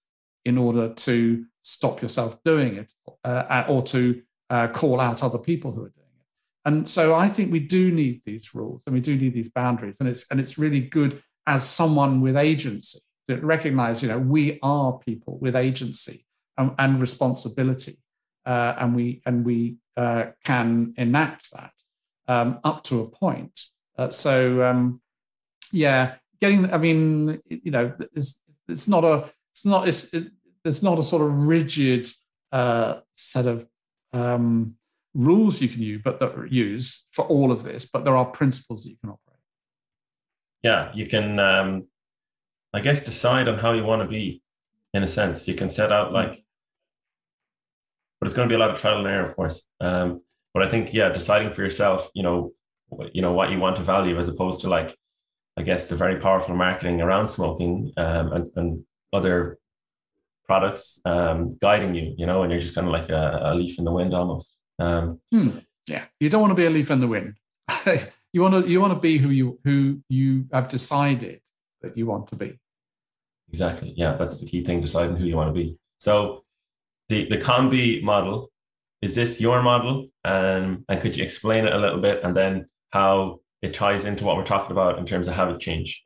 [0.44, 2.92] in order to stop yourself doing it
[3.24, 6.26] uh, or to uh, call out other people who are doing it.
[6.66, 9.96] And so I think we do need these rules and we do need these boundaries.
[10.00, 14.58] And it's, and it's really good as someone with agency to recognize, you know, we
[14.62, 16.26] are people with agency
[16.58, 17.96] and, and responsibility.
[18.44, 21.72] Uh, and we, and we uh, can enact that
[22.28, 23.60] um, up to a point.
[23.96, 25.00] Uh, so um,
[25.72, 26.72] yeah, getting.
[26.72, 30.30] I mean, you know, it's, it's not a it's not it's, it,
[30.62, 32.08] there's not a sort of rigid
[32.52, 33.66] uh, set of
[34.12, 34.76] um,
[35.14, 37.90] rules you can use, but that use for all of this.
[37.90, 39.40] But there are principles that you can operate.
[40.62, 41.86] yeah, you can, um,
[42.72, 44.42] I guess, decide on how you want to be.
[44.94, 46.42] In a sense, you can set out like,
[48.18, 49.68] but it's going to be a lot of trial and error, of course.
[49.80, 50.22] Um,
[50.54, 52.52] but I think, yeah, deciding for yourself, you know,
[53.12, 54.96] you know what you want to value, as opposed to like,
[55.56, 59.58] I guess, the very powerful marketing around smoking um, and, and other
[60.46, 63.78] products um, guiding you, you know, and you're just kind of like a, a leaf
[63.78, 64.54] in the wind almost.
[64.78, 65.50] Um, hmm.
[65.86, 67.34] Yeah, you don't want to be a leaf in the wind.
[68.32, 71.40] you want to you want to be who you who you have decided
[71.82, 72.58] that you want to be.
[73.50, 73.94] Exactly.
[73.96, 75.78] Yeah, that's the key thing: deciding who you want to be.
[75.98, 76.44] So,
[77.08, 78.50] the the COM-B model
[79.00, 82.68] is this your model, um, and could you explain it a little bit, and then
[82.92, 86.02] how it ties into what we're talking about in terms of habit change?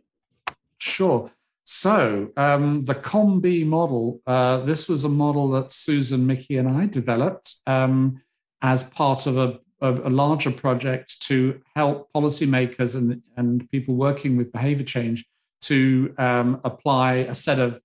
[0.78, 1.30] Sure.
[1.64, 6.86] So um, the COM-B model, uh, this was a model that Susan, Michie, and I
[6.86, 8.20] developed um,
[8.62, 14.36] as part of a, a, a, larger project to help policymakers and, and people working
[14.36, 15.24] with behavior change
[15.62, 17.80] to um, apply a set of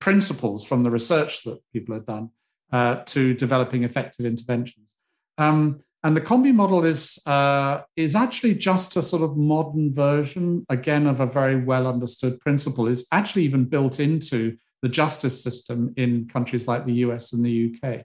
[0.00, 2.30] principles from the research that people had done
[2.72, 4.92] uh, to developing effective interventions.
[5.38, 10.64] Um, and the COM-B model is uh, is actually just a sort of modern version,
[10.68, 12.86] again, of a very well understood principle.
[12.86, 17.74] It's actually even built into the justice system in countries like the US and the
[17.74, 18.02] UK.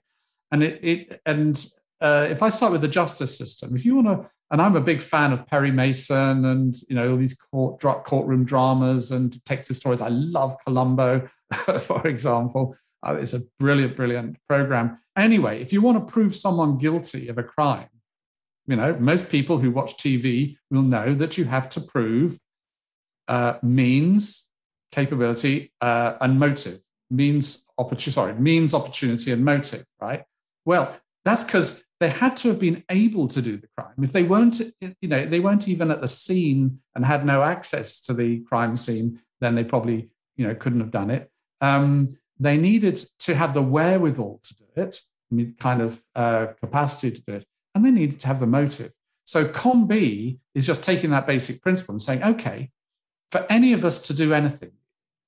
[0.50, 1.64] And it, it and
[2.00, 4.80] uh, if I start with the justice system, if you want to, and I'm a
[4.80, 9.76] big fan of Perry Mason and you know all these court courtroom dramas and detective
[9.76, 10.02] stories.
[10.02, 11.28] I love Columbo,
[11.80, 12.76] for example.
[13.04, 14.98] Uh, it's a brilliant, brilliant program.
[15.16, 17.88] Anyway, if you want to prove someone guilty of a crime,
[18.66, 22.38] you know, most people who watch TV will know that you have to prove
[23.28, 24.50] uh, means,
[24.90, 26.78] capability, uh, and motive.
[27.10, 30.22] Means, opportunity, sorry, means, opportunity, and motive, right?
[30.64, 33.94] Well, that's because they had to have been able to do the crime.
[34.02, 38.00] If they weren't, you know, they weren't even at the scene and had no access
[38.02, 41.30] to the crime scene, then they probably, you know, couldn't have done it.
[41.60, 45.00] Um, they needed to have the wherewithal to do it,
[45.58, 48.92] kind of uh, capacity to do it, and they needed to have the motive.
[49.24, 52.70] So COM-B is just taking that basic principle and saying, okay,
[53.30, 54.72] for any of us to do anything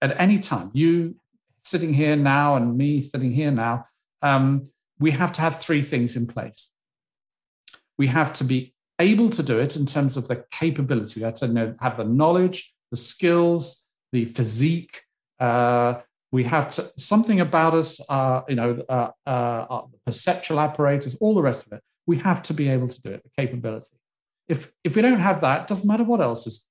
[0.03, 1.17] at any time, you
[1.65, 3.87] sitting here now and me sitting here now,
[4.23, 4.65] um,
[4.99, 6.71] we have to have three things in place.
[7.99, 11.21] We have to be able to do it in terms of the capability.
[11.21, 15.03] We have to know, have the knowledge, the skills, the physique,
[15.41, 16.01] uh,
[16.37, 21.35] we have to, something about us, uh, you know, uh, uh, the perceptual apparatus, all
[21.35, 21.83] the rest of it.
[22.05, 23.97] We have to be able to do it, the capability.
[24.47, 26.67] If if we don't have that, it doesn't matter what else is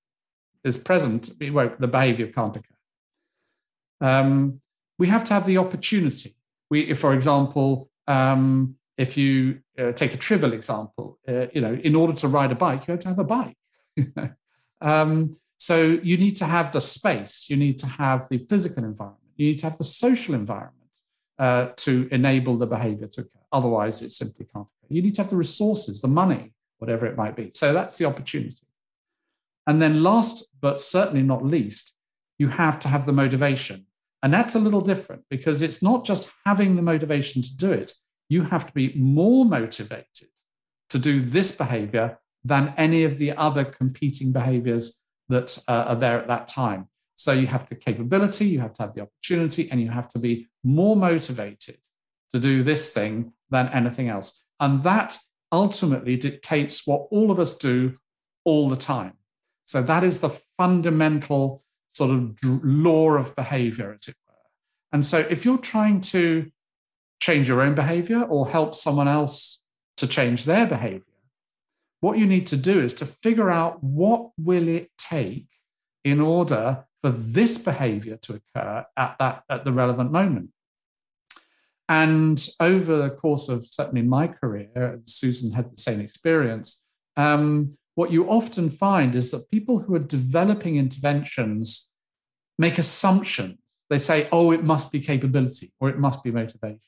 [0.63, 1.21] is present.
[1.39, 2.79] the behavior can't occur.
[4.01, 4.61] Um,
[4.99, 6.31] we have to have the opportunity.
[6.69, 11.73] We, if, for example, um, if you uh, take a trivial example, uh, you know,
[11.73, 13.57] in order to ride a bike, you have to have a bike.
[14.81, 15.75] um, so
[16.09, 17.47] you need to have the space.
[17.49, 20.73] You need to have the physical environment you need to have the social environment
[21.39, 23.39] uh, to enable the behavior to occur.
[23.51, 24.87] Otherwise, it simply can't occur.
[24.93, 27.51] You need to have the resources, the money, whatever it might be.
[27.53, 28.65] So that's the opportunity.
[29.67, 31.93] And then, last but certainly not least,
[32.37, 33.85] you have to have the motivation.
[34.21, 37.93] And that's a little different because it's not just having the motivation to do it,
[38.29, 40.29] you have to be more motivated
[40.89, 46.19] to do this behavior than any of the other competing behaviors that uh, are there
[46.19, 46.87] at that time.
[47.15, 50.19] So you have the capability, you have to have the opportunity, and you have to
[50.19, 51.77] be more motivated
[52.33, 54.43] to do this thing than anything else.
[54.59, 55.17] And that
[55.51, 57.97] ultimately dictates what all of us do
[58.43, 59.13] all the time.
[59.65, 64.35] So that is the fundamental sort of law of behavior, as it were.
[64.91, 66.51] And so if you're trying to
[67.21, 69.61] change your own behavior or help someone else
[69.97, 71.03] to change their behavior,
[72.01, 75.47] what you need to do is to figure out what will it take
[76.03, 80.49] in order for this behavior to occur at that at the relevant moment.
[81.87, 86.83] And over the course of certainly my career, Susan had the same experience.
[87.15, 91.91] Um, what you often find is that people who are developing interventions
[92.57, 93.59] make assumptions.
[93.91, 96.79] They say, oh, it must be capability or it must be motivation.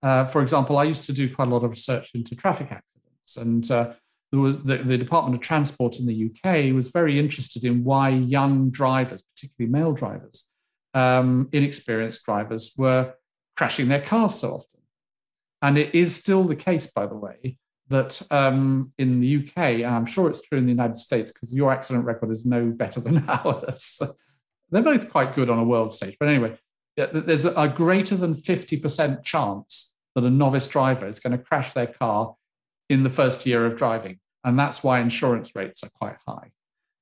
[0.00, 3.36] Uh, for example, I used to do quite a lot of research into traffic accidents.
[3.36, 3.94] And uh,
[4.30, 8.10] there was the, the Department of Transport in the UK was very interested in why
[8.10, 10.48] young drivers, particularly male drivers,
[10.94, 13.14] um, inexperienced drivers, were
[13.56, 14.80] crashing their cars so often.
[15.62, 17.58] And it is still the case, by the way,
[17.88, 21.54] that um, in the UK, and I'm sure it's true in the United States, because
[21.54, 24.00] your accident record is no better than ours.
[24.70, 26.16] They're both quite good on a world stage.
[26.20, 26.56] But anyway,
[26.96, 31.88] there's a greater than 50% chance that a novice driver is going to crash their
[31.88, 32.36] car
[32.90, 34.18] in the first year of driving.
[34.44, 36.50] And that's why insurance rates are quite high.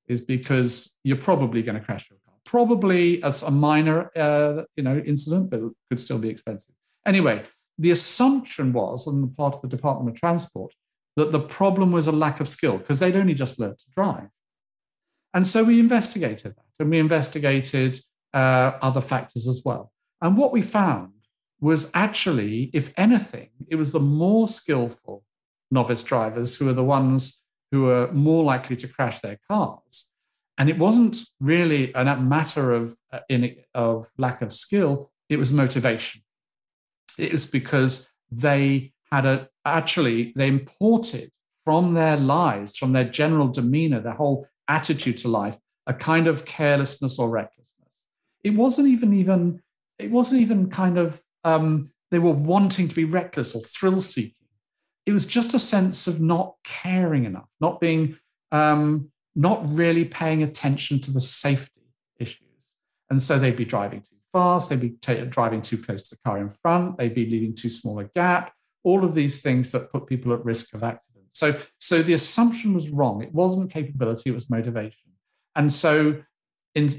[0.06, 2.34] is because you're probably going to crash your car.
[2.44, 6.74] Probably as a minor, uh, you know, incident, but it could still be expensive.
[7.06, 7.42] Anyway,
[7.78, 10.72] the assumption was on the part of the Department of Transport
[11.16, 14.28] that the problem was a lack of skill because they'd only just learned to drive.
[15.34, 17.98] And so we investigated that and we investigated
[18.32, 19.92] uh, other factors as well.
[20.22, 21.12] And what we found
[21.60, 25.24] was actually, if anything, it was the more skillful
[25.70, 30.10] novice drivers who are the ones who are more likely to crash their cars.
[30.56, 35.52] And it wasn't really a matter of, uh, in, of lack of skill, it was
[35.52, 36.22] motivation.
[37.18, 41.30] It was because they had a, actually, they imported
[41.64, 46.44] from their lives, from their general demeanor, their whole attitude to life, a kind of
[46.44, 48.04] carelessness or recklessness.
[48.42, 49.62] It wasn't even even,
[49.98, 54.34] it wasn't even kind of, um, they were wanting to be reckless or thrill seeking
[55.08, 58.18] it was just a sense of not caring enough, not being,
[58.52, 61.80] um, not really paying attention to the safety
[62.18, 62.42] issues.
[63.08, 66.20] And so they'd be driving too fast, they'd be t- driving too close to the
[66.28, 68.52] car in front, they'd be leaving too small a gap,
[68.84, 71.24] all of these things that put people at risk of accident.
[71.32, 73.22] So, so the assumption was wrong.
[73.22, 75.10] It wasn't capability, it was motivation.
[75.56, 76.20] And so
[76.74, 76.90] in,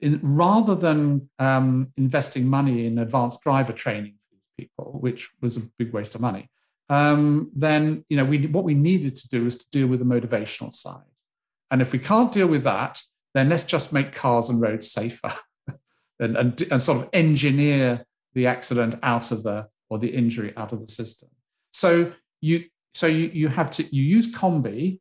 [0.00, 5.58] in, rather than um, investing money in advanced driver training for these people, which was
[5.58, 6.48] a big waste of money,
[6.88, 10.04] um, then you know we, what we needed to do is to deal with the
[10.04, 11.02] motivational side.
[11.70, 13.00] And if we can't deal with that,
[13.34, 15.32] then let's just make cars and roads safer
[16.20, 20.72] and, and, and sort of engineer the accident out of the or the injury out
[20.72, 21.28] of the system.
[21.72, 22.64] So you
[22.94, 25.00] so you, you have to you use COM-B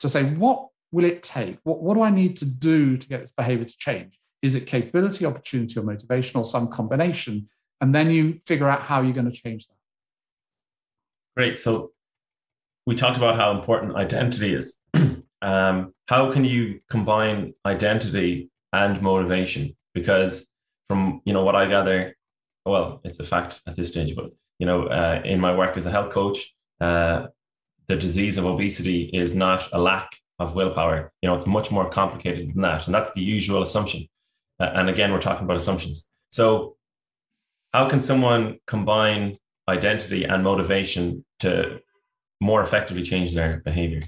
[0.00, 1.58] to say what will it take?
[1.64, 4.18] What, what do I need to do to get this behavior to change?
[4.42, 7.48] Is it capability, opportunity, or motivation, or some combination?
[7.80, 9.74] And then you figure out how you're going to change that.
[11.36, 11.58] Great.
[11.58, 11.92] So
[12.86, 14.80] we talked about how important identity is.
[15.42, 19.76] um, how can you combine identity and motivation?
[19.92, 20.48] Because
[20.88, 22.16] from you know what I gather,
[22.64, 25.84] well, it's a fact at this stage, but you know, uh, in my work as
[25.84, 27.26] a health coach, uh,
[27.86, 31.12] the disease of obesity is not a lack of willpower.
[31.20, 34.06] You know, it's much more complicated than that, and that's the usual assumption.
[34.58, 36.08] Uh, and again, we're talking about assumptions.
[36.30, 36.76] So,
[37.74, 39.36] how can someone combine
[39.68, 41.80] identity and motivation to
[42.40, 44.02] more effectively change their behavior.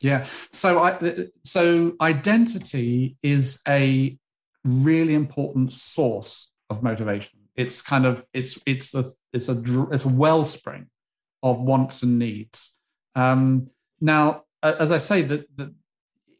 [0.00, 0.24] Yeah.
[0.52, 4.16] So i so identity is a
[4.64, 7.38] really important source of motivation.
[7.56, 9.62] It's kind of it's it's a it's a
[9.92, 10.86] it's a wellspring
[11.42, 12.78] of wants and needs.
[13.14, 13.68] Um,
[14.00, 15.46] now as i say that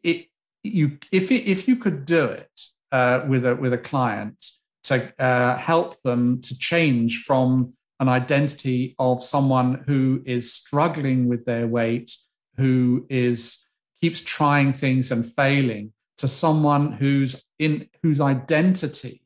[0.03, 0.27] it
[0.63, 2.61] you if it, if you could do it
[2.91, 4.45] uh, with a with a client
[4.83, 11.45] to uh, help them to change from an identity of someone who is struggling with
[11.45, 12.11] their weight,
[12.57, 13.67] who is
[14.01, 19.21] keeps trying things and failing, to someone who's in whose identity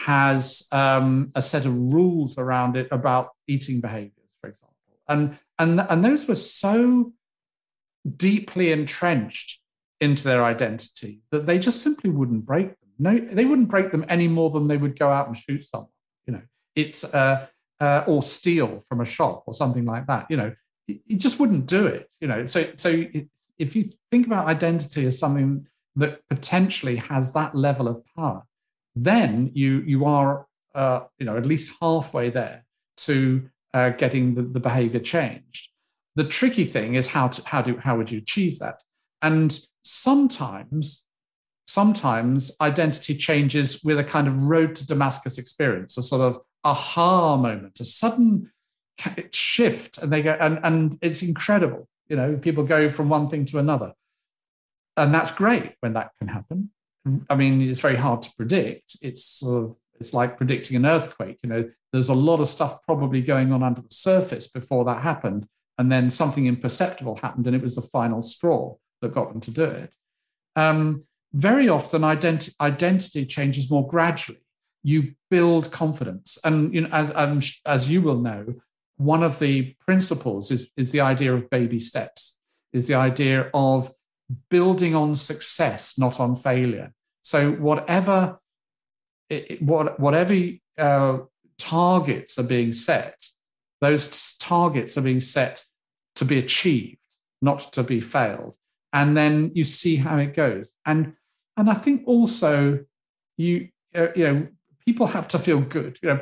[0.00, 4.74] has um, a set of rules around it about eating behaviors, for example,
[5.08, 7.12] and and and those were so
[8.16, 9.60] deeply entrenched
[10.00, 12.90] into their identity that they just simply wouldn't break them.
[12.98, 15.90] No, they wouldn't break them any more than they would go out and shoot someone.
[16.26, 16.42] You know,
[16.74, 17.46] it's uh,
[17.80, 20.26] uh, or steal from a shop or something like that.
[20.30, 20.52] You know,
[20.88, 22.10] it, just wouldn't do it.
[22.20, 23.04] You know, so so
[23.58, 25.66] if you think about identity as something
[25.96, 28.44] that potentially has that level of power,
[28.94, 32.64] then you you are uh, you know at least halfway there
[32.98, 35.70] to uh, getting the, the behavior changed.
[36.14, 38.82] The tricky thing is how to how do how would you achieve that?
[39.22, 41.06] And sometimes
[41.66, 47.36] sometimes identity changes with a kind of road to Damascus experience, a sort of aha
[47.36, 48.50] moment, a sudden
[49.32, 51.88] shift, and they go, and, and it's incredible.
[52.08, 53.92] You know, people go from one thing to another.
[54.96, 56.70] And that's great when that can happen.
[57.30, 58.96] I mean, it's very hard to predict.
[59.02, 61.38] It's sort of it's like predicting an earthquake.
[61.42, 65.02] You know, there's a lot of stuff probably going on under the surface before that
[65.02, 65.46] happened,
[65.78, 69.50] and then something imperceptible happened, and it was the final straw that got them to
[69.50, 69.94] do it.
[70.56, 71.02] Um,
[71.32, 74.45] very often, identi- identity changes more gradually
[74.86, 76.38] you build confidence.
[76.44, 78.54] And you know, as, as you will know,
[78.98, 82.38] one of the principles is, is the idea of baby steps,
[82.72, 83.90] is the idea of
[84.48, 86.92] building on success, not on failure.
[87.22, 88.38] So whatever,
[89.28, 90.38] it, what, whatever
[90.78, 91.18] uh,
[91.58, 93.26] targets are being set,
[93.80, 95.64] those targets are being set
[96.14, 97.00] to be achieved,
[97.42, 98.54] not to be failed.
[98.92, 100.76] And then you see how it goes.
[100.86, 101.14] And
[101.56, 102.84] and I think also
[103.36, 104.46] you uh, you know
[104.86, 105.98] people have to feel good.
[106.02, 106.20] You know,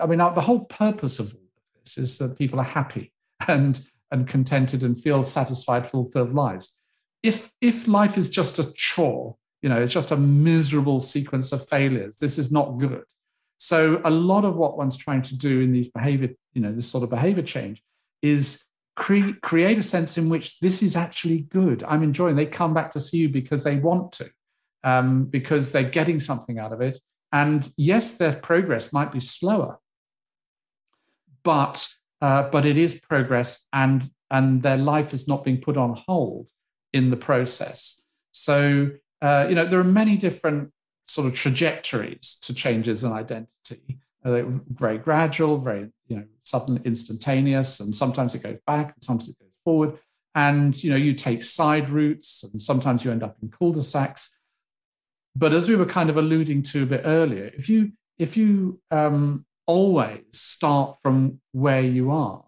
[0.00, 3.12] I mean, the whole purpose of all of this is that people are happy
[3.48, 3.80] and
[4.12, 6.76] and contented and feel satisfied, fulfilled lives.
[7.22, 11.66] if if life is just a chore, you know, it's just a miserable sequence of
[11.68, 12.16] failures.
[12.16, 13.04] This is not good.
[13.58, 16.88] So a lot of what one's trying to do in these behavior, you know, this
[16.88, 17.82] sort of behavior change
[18.22, 18.64] is
[18.96, 21.84] cre- create a sense in which this is actually good.
[21.84, 22.36] I'm enjoying.
[22.36, 24.30] They come back to see you because they want to,
[24.82, 26.98] um, because they're getting something out of it.
[27.32, 29.78] And yes, their progress might be slower,
[31.42, 31.86] but
[32.20, 36.50] uh, but it is progress, and and their life is not being put on hold
[36.92, 38.02] in the process.
[38.32, 38.90] So
[39.22, 40.72] uh, you know there are many different
[41.06, 43.98] sort of trajectories to changes in identity.
[44.24, 49.04] Uh, they're very gradual, very you know sudden, instantaneous, and sometimes it goes back, and
[49.04, 49.98] sometimes it goes forward.
[50.34, 54.36] And you know you take side routes, and sometimes you end up in cul-de-sacs.
[55.36, 58.80] But as we were kind of alluding to a bit earlier, if you if you
[58.90, 62.44] um, always start from where you are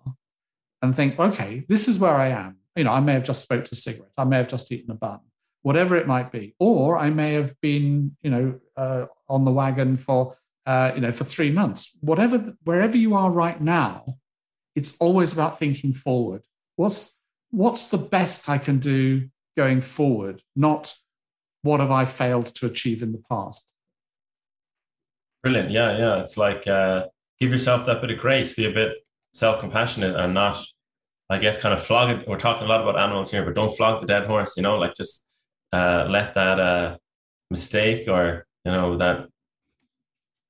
[0.83, 2.57] and think, okay, this is where I am.
[2.77, 4.95] You know, I may have just smoked a cigarette, I may have just eaten a
[4.95, 5.21] bun,
[5.63, 9.97] whatever it might be, or I may have been, you know, uh, on the wagon
[9.97, 11.97] for, uh, you know, for three months.
[12.01, 14.05] Whatever, wherever you are right now,
[14.75, 16.43] it's always about thinking forward.
[16.77, 17.19] What's
[17.51, 20.95] what's the best I can do going forward, not
[21.63, 23.71] what have I failed to achieve in the past.
[25.43, 25.71] Brilliant.
[25.71, 26.23] Yeah, yeah.
[26.23, 27.07] It's like uh,
[27.41, 28.99] give yourself that bit of grace, be a bit
[29.33, 30.63] self compassionate and not,
[31.31, 32.29] I guess, kind of flog it.
[32.29, 34.79] We're talking a lot about animals here, but don't flog the dead horse, you know,
[34.79, 35.27] like just
[35.73, 36.97] uh, let that uh,
[37.51, 39.29] mistake or, you know, that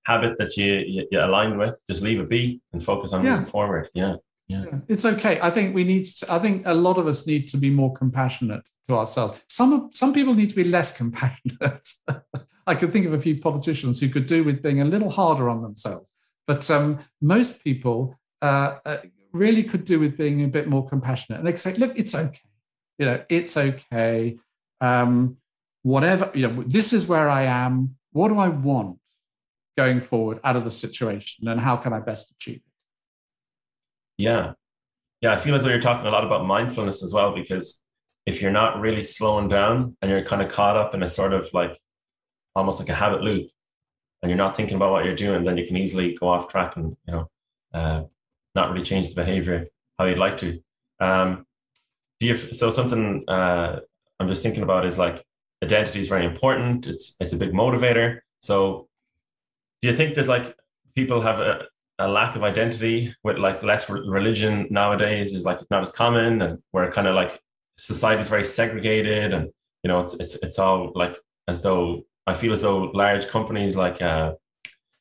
[0.04, 3.32] habit that you, you, you align with, just leave it be and focus on yeah.
[3.32, 3.88] moving forward.
[3.94, 4.16] Yeah.
[4.48, 4.64] Yeah.
[4.88, 5.38] It's okay.
[5.40, 7.92] I think we need to, I think a lot of us need to be more
[7.94, 9.42] compassionate to ourselves.
[9.48, 11.88] Some some people need to be less compassionate.
[12.66, 15.48] I could think of a few politicians who could do with being a little harder
[15.48, 16.12] on themselves.
[16.46, 18.98] But um, most people uh, uh,
[19.32, 21.38] really could do with being a bit more compassionate.
[21.38, 22.40] And they could say, look, it's okay.
[22.98, 24.38] You know, it's okay.
[24.80, 25.38] Um,
[25.82, 27.96] whatever, you know, this is where I am.
[28.12, 28.98] What do I want
[29.76, 31.48] going forward out of the situation?
[31.48, 32.71] And how can I best achieve it?
[34.18, 34.52] Yeah.
[35.20, 35.32] Yeah.
[35.32, 37.82] I feel as though you're talking a lot about mindfulness as well, because
[38.26, 41.32] if you're not really slowing down and you're kind of caught up in a sort
[41.32, 41.78] of like
[42.54, 43.50] almost like a habit loop,
[44.22, 46.76] and you're not thinking about what you're doing, then you can easily go off track
[46.76, 47.30] and you know
[47.74, 48.02] uh,
[48.54, 49.66] not really change the behavior
[49.98, 50.60] how you'd like to.
[51.00, 51.44] Um,
[52.20, 53.80] do you so something uh,
[54.20, 55.24] I'm just thinking about is like
[55.62, 56.86] identity is very important.
[56.86, 58.20] It's it's a big motivator.
[58.42, 58.88] So
[59.80, 60.56] do you think there's like
[60.94, 61.66] people have a,
[61.98, 66.42] a lack of identity with like less religion nowadays is like it's not as common
[66.42, 67.40] and we're kind of like
[67.76, 69.50] society is very segregated and
[69.82, 71.16] you know it's it's it's all like
[71.48, 74.34] as though I feel as though large companies like uh,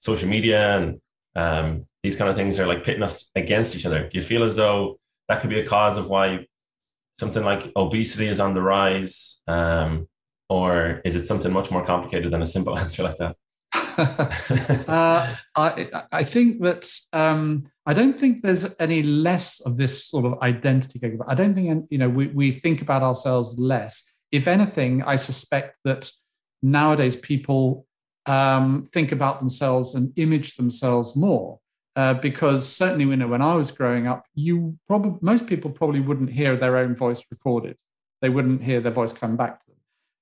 [0.01, 1.01] social media and
[1.35, 4.07] um, these kind of things are like pitting us against each other.
[4.07, 6.47] Do you feel as though that could be a cause of why
[7.19, 9.41] something like obesity is on the rise?
[9.47, 10.07] Um,
[10.49, 13.35] or is it something much more complicated than a simple answer like that?
[14.87, 20.25] uh, I, I think that um, I don't think there's any less of this sort
[20.25, 20.99] of identity.
[21.27, 24.03] I don't think you know we, we think about ourselves less.
[24.31, 26.09] If anything, I suspect that
[26.61, 27.85] nowadays people
[28.25, 31.59] um, think about themselves and image themselves more.
[31.97, 35.99] Uh, because certainly, you know, when I was growing up, you probably most people probably
[35.99, 37.75] wouldn't hear their own voice recorded.
[38.21, 39.70] They wouldn't hear their voice come back to them.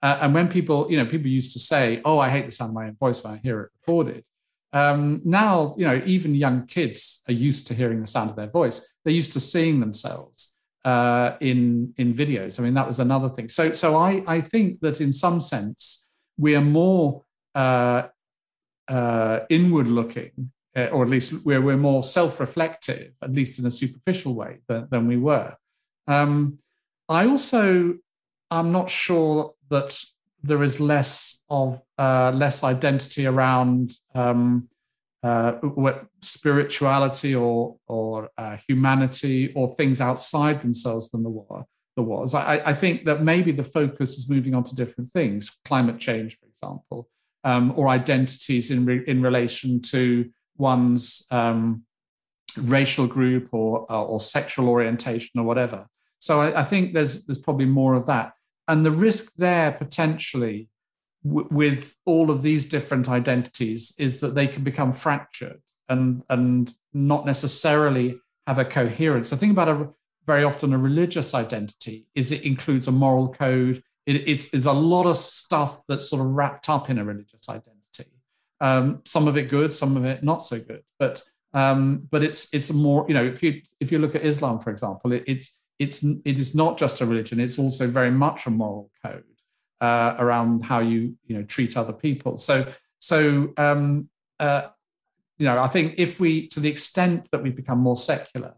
[0.02, 2.70] Uh, and when people, you know, people used to say, "Oh, I hate the sound
[2.72, 4.24] of my own voice when I hear it recorded."
[4.72, 8.50] Um, now, you know, even young kids are used to hearing the sound of their
[8.50, 8.88] voice.
[9.04, 12.60] They're used to seeing themselves uh, in in videos.
[12.60, 13.50] I mean, that was another thing.
[13.50, 17.24] So, so I I think that in some sense we are more
[17.56, 18.04] uh,
[18.88, 23.66] uh, inward looking, uh, or at least we're, we're more self reflective, at least in
[23.66, 25.56] a superficial way, than, than we were.
[26.08, 26.58] Um,
[27.08, 27.96] I also,
[28.50, 30.02] I'm not sure that
[30.42, 34.70] there is less of uh, less identity around um,
[35.24, 35.54] uh,
[36.22, 41.64] spirituality or or uh, humanity or things outside themselves than there were
[41.96, 42.34] there was.
[42.34, 46.38] I, I, think that maybe the focus is moving on to different things, climate change,
[46.38, 47.10] for example,
[47.44, 51.84] um, or identities in re, in relation to one's um,
[52.58, 55.88] racial group or uh, or sexual orientation or whatever.
[56.20, 58.34] So I, I, think there's there's probably more of that,
[58.70, 60.70] and the risk there potentially
[61.26, 66.72] w- with all of these different identities is that they can become fractured and and
[66.94, 69.30] not necessarily have a coherence.
[69.30, 69.90] So think about a
[70.26, 73.84] very often a religious identity is it includes a moral code.
[74.06, 77.50] It, it's, it's a lot of stuff that's sort of wrapped up in a religious
[77.50, 78.12] identity.
[78.62, 80.84] Um, some of it good, some of it not so good.
[81.00, 84.60] But um, but it's it's more you know if you if you look at Islam
[84.60, 88.46] for example, it, it's it's it is not just a religion; it's also very much
[88.46, 89.24] a moral code
[89.82, 92.38] uh, around how you you know treat other people.
[92.38, 92.68] So
[93.00, 94.10] so um,
[94.40, 94.68] uh,
[95.40, 98.54] you know, I think if we, to the extent that we become more secular,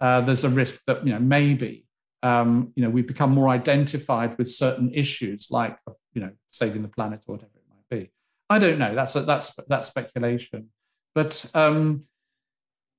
[0.00, 1.86] uh, there's a risk that you know maybe
[2.22, 5.78] um, you know we become more identified with certain issues like
[6.12, 8.10] you know saving the planet or whatever it might be.
[8.50, 8.94] I don't know.
[8.94, 10.68] That's a, that's that's speculation,
[11.14, 12.02] but um,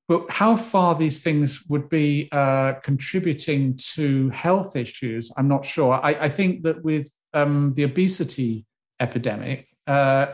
[0.07, 5.93] but how far these things would be uh, contributing to health issues, I'm not sure.
[5.93, 8.65] I, I think that with um, the obesity
[9.01, 10.27] epidemic, uh,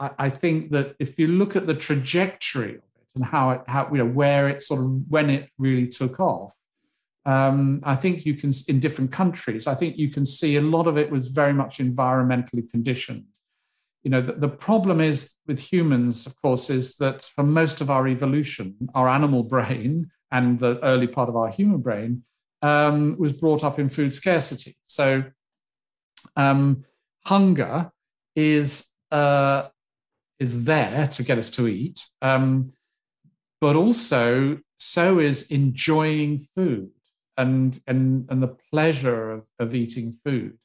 [0.00, 3.60] I, I, think that if you look at the trajectory of it and how it,
[3.68, 6.54] how you know where it sort of when it really took off,
[7.26, 9.66] um, I think you can in different countries.
[9.66, 13.24] I think you can see a lot of it was very much environmentally conditioned
[14.02, 17.90] you know, the, the, problem is with humans, of course, is that for most of
[17.90, 22.22] our evolution, our animal brain and the early part of our human brain
[22.62, 24.76] um, was brought up in food scarcity.
[24.86, 25.24] So
[26.36, 26.84] um,
[27.26, 27.90] hunger
[28.36, 29.68] is uh,
[30.38, 32.72] is there to get us to eat, um,
[33.60, 36.90] but also so is enjoying food
[37.36, 40.58] and and and the pleasure of, of eating food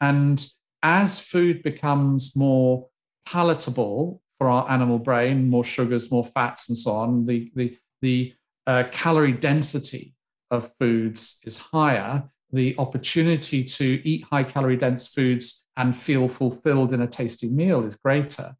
[0.00, 0.46] and
[0.82, 2.88] as food becomes more
[3.26, 8.32] palatable for our animal brain, more sugars, more fats, and so on, the, the, the
[8.66, 10.14] uh, calorie density
[10.50, 12.24] of foods is higher.
[12.52, 17.84] The opportunity to eat high calorie dense foods and feel fulfilled in a tasty meal
[17.84, 18.54] is greater.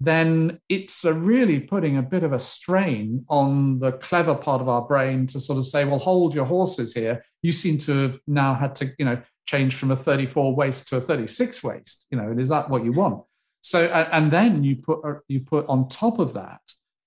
[0.00, 4.68] Then it's a really putting a bit of a strain on the clever part of
[4.68, 7.22] our brain to sort of say, well, hold your horses here.
[7.42, 9.20] You seem to have now had to, you know,
[9.50, 12.84] change from a 34 waist to a 36 waist you know and is that what
[12.84, 13.24] you want?
[13.62, 16.60] So and then you put uh, you put on top of that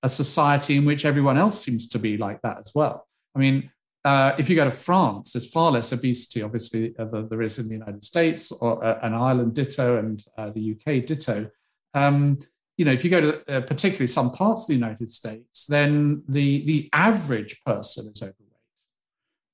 [0.03, 3.07] a society in which everyone else seems to be like that as well.
[3.35, 3.71] I mean
[4.05, 7.57] uh, if you go to France, there's far less obesity, obviously, uh, than there is
[7.57, 11.49] in the United States, or uh, an Ireland ditto, and uh, the UK ditto.
[11.93, 12.39] Um,
[12.75, 16.65] you know, if you go to particularly some parts of the United States, then the
[16.65, 18.67] the average person is overweight,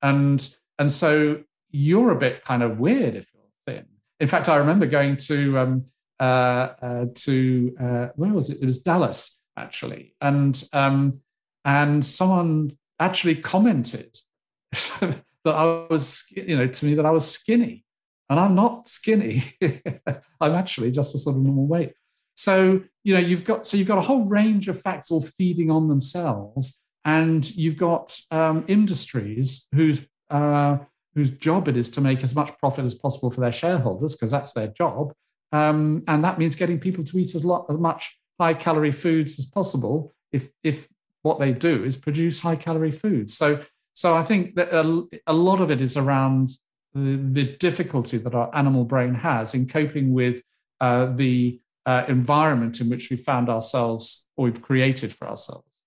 [0.02, 3.44] and and so you're a bit kind of weird if you're
[3.76, 3.86] thin.
[4.20, 5.86] In fact, I remember going to um,
[6.20, 8.62] uh, uh, to uh, where was it?
[8.62, 11.22] It was Dallas actually, and um,
[11.66, 14.18] and someone actually commented
[14.72, 17.86] that I was, you know, to me that I was skinny,
[18.30, 19.44] and I'm not skinny.
[20.42, 21.94] I'm actually just a sort of normal weight.
[22.36, 25.72] So you know, you've got so you've got a whole range of facts all feeding
[25.72, 30.80] on themselves, and you've got um, industries whose uh,
[31.16, 34.32] whose job it is to make as much profit as possible for their shareholders, because
[34.32, 35.14] that's their job.
[35.52, 39.40] Um, and that means getting people to eat as, lot, as much high calorie foods
[39.40, 40.88] as possible if, if
[41.24, 43.36] what they do is produce high calorie foods.
[43.36, 43.62] So,
[43.94, 46.50] so I think that a, a lot of it is around
[46.94, 50.42] the, the, difficulty that our animal brain has in coping with
[50.80, 55.84] uh, the uh, environment in which we found ourselves or we've created for ourselves.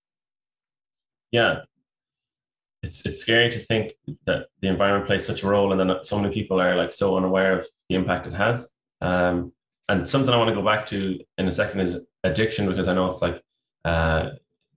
[1.31, 1.63] Yeah,
[2.83, 3.93] it's it's scary to think
[4.27, 7.17] that the environment plays such a role, and then so many people are like so
[7.17, 8.75] unaware of the impact it has.
[9.01, 9.53] Um,
[9.89, 12.95] and something I want to go back to in a second is addiction, because I
[12.95, 13.41] know it's like
[13.85, 14.31] uh,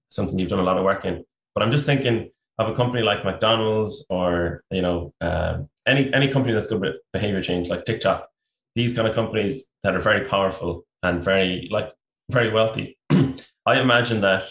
[0.10, 1.24] something you've done a lot of work in.
[1.54, 6.28] But I'm just thinking of a company like McDonald's or you know uh, any any
[6.28, 8.30] company that's good with behavior change, like TikTok.
[8.76, 11.92] These kind of companies that are very powerful and very like
[12.30, 12.98] very wealthy.
[13.66, 14.44] I imagine that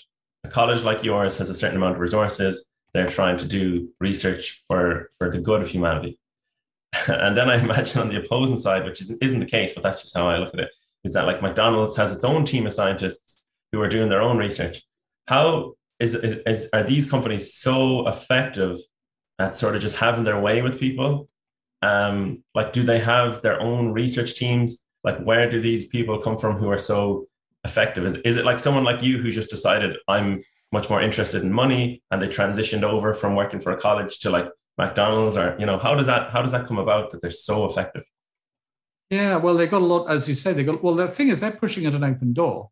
[0.42, 4.64] a college like yours has a certain amount of resources they're trying to do research
[4.68, 6.18] for for the good of humanity.
[7.08, 10.00] and then I imagine on the opposing side, which isn't, isn't the case, but that's
[10.00, 10.70] just how I look at it,
[11.02, 13.40] is that like McDonald's has its own team of scientists
[13.72, 14.82] who are doing their own research.
[15.26, 18.78] How is, is, is are these companies so effective
[19.38, 21.28] at sort of just having their way with people?
[21.82, 24.84] Um, like, do they have their own research teams?
[25.02, 27.26] Like, where do these people come from who are so
[27.64, 28.04] effective?
[28.04, 30.42] Is, is it like someone like you who just decided I'm
[30.74, 34.28] much more interested in money and they transitioned over from working for a college to
[34.36, 37.42] like McDonald's or you know how does that how does that come about that they're
[37.48, 38.04] so effective?
[39.10, 40.52] Yeah, well, they got a lot, as you say.
[40.52, 40.94] They got well.
[40.94, 42.70] The thing is, they're pushing at an open door.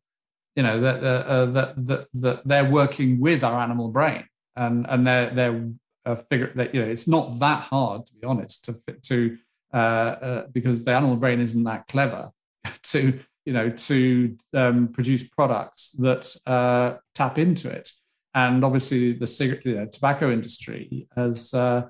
[0.56, 4.24] You know that uh, that that that they're working with our animal brain,
[4.56, 5.70] and and they're they're
[6.04, 8.72] uh, figure that you know it's not that hard to be honest to
[9.10, 9.36] to
[9.72, 12.30] uh, uh, because the animal brain isn't that clever
[12.82, 17.90] to you know, to um, produce products that uh, tap into it.
[18.34, 21.88] And obviously, the cigarette, you know, tobacco industry has uh,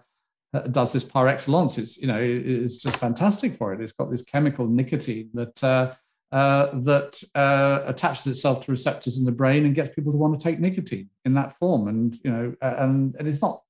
[0.71, 1.79] does this par excellence.
[1.79, 3.81] It's you know, it's just fantastic for it.
[3.81, 5.95] It's got this chemical nicotine that uh,
[6.33, 10.39] uh, that uh, attaches itself to receptors in the brain and gets people to want
[10.39, 11.89] to take nicotine in that form.
[11.89, 13.63] And you know, and and it's not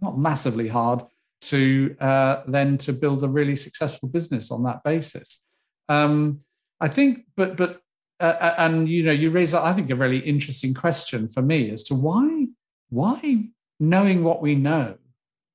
[0.00, 1.02] not massively hard
[1.42, 5.40] to uh, then to build a really successful business on that basis.
[5.88, 6.40] Um,
[6.80, 7.82] I think, but but
[8.20, 11.70] uh, uh and you know, you raise I think a really interesting question for me
[11.70, 12.46] as to why
[12.90, 13.48] why
[13.80, 14.96] knowing what we know.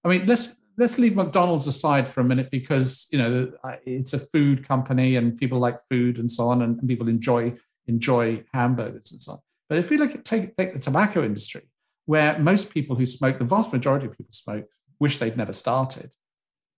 [0.03, 3.51] I mean, let's let's leave McDonald's aside for a minute because you know
[3.85, 7.53] it's a food company and people like food and so on, and, people enjoy
[7.87, 9.39] enjoy hamburgers and so on.
[9.67, 11.61] But if we look at take, take the tobacco industry,
[12.05, 14.65] where most people who smoke, the vast majority of people smoke,
[14.99, 16.15] wish they'd never started.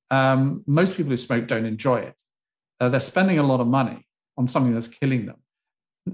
[0.10, 2.16] Um, most people who smoke don't enjoy it.
[2.80, 4.06] Uh, they're spending a lot of money
[4.38, 5.38] on something that's killing them.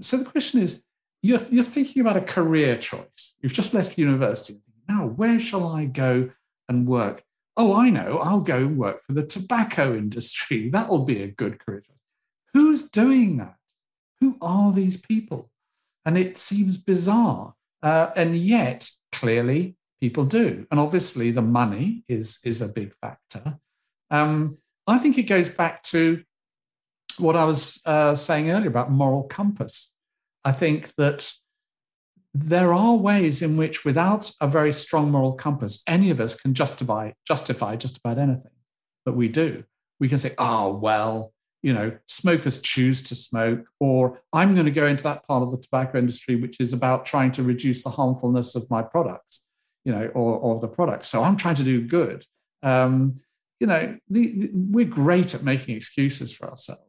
[0.00, 0.82] So the question is,
[1.22, 3.34] you're, you're thinking about a career choice.
[3.40, 4.60] You've just left university.
[4.88, 6.30] Now, where shall I go
[6.68, 7.22] and work?
[7.56, 8.18] Oh, I know.
[8.18, 10.68] I'll go and work for the tobacco industry.
[10.72, 11.96] That'll be a good career choice.
[12.54, 13.56] Who's doing that?
[14.20, 15.50] Who are these people?
[16.04, 17.54] And it seems bizarre.
[17.82, 20.66] Uh, and yet, clearly, people do.
[20.70, 23.58] And obviously, the money is, is a big factor.
[24.10, 26.22] Um, I think it goes back to
[27.20, 29.92] what I was uh, saying earlier about moral compass.
[30.44, 31.30] I think that
[32.34, 36.54] there are ways in which, without a very strong moral compass, any of us can
[36.54, 38.52] justify justify just about anything
[39.04, 39.64] that we do.
[39.98, 44.72] We can say, "Oh well, you know, smokers choose to smoke," or "I'm going to
[44.72, 47.90] go into that part of the tobacco industry which is about trying to reduce the
[47.90, 49.42] harmfulness of my products,
[49.84, 51.06] you know, or, or the product.
[51.06, 52.24] So I'm trying to do good."
[52.62, 53.20] Um,
[53.60, 56.82] you know, the, the, we're great at making excuses for ourselves,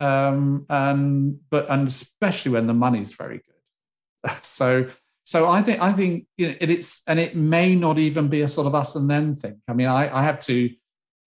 [0.00, 4.32] um, and but and especially when the money's very good.
[4.42, 4.88] so,
[5.24, 8.42] so I think I think you know, it, it's and it may not even be
[8.42, 9.60] a sort of us and them thing.
[9.68, 10.70] I mean, I, I have to,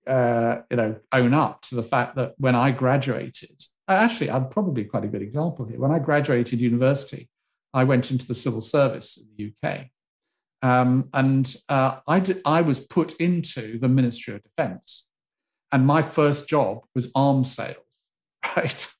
[0.07, 4.85] uh, you know, own up to the fact that when I graduated, actually, I'm probably
[4.85, 5.79] quite a good example here.
[5.79, 7.29] When I graduated university,
[7.73, 9.87] I went into the civil service in the UK.
[10.61, 15.09] Um, and uh, I, did, I was put into the Ministry of Defence.
[15.71, 17.77] And my first job was arms sales,
[18.55, 18.93] right?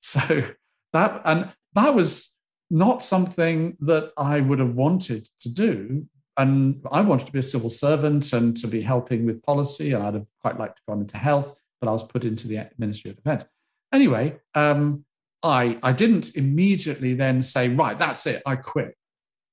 [0.00, 0.44] So
[0.92, 2.34] that, and that was
[2.70, 6.06] not something that I would have wanted to do.
[6.36, 9.92] And I wanted to be a civil servant and to be helping with policy.
[9.92, 12.68] And I'd have quite liked to go into health, but I was put into the
[12.78, 13.44] Ministry of Defence.
[13.92, 15.04] Anyway, um,
[15.42, 18.96] I, I didn't immediately then say, right, that's it, I quit.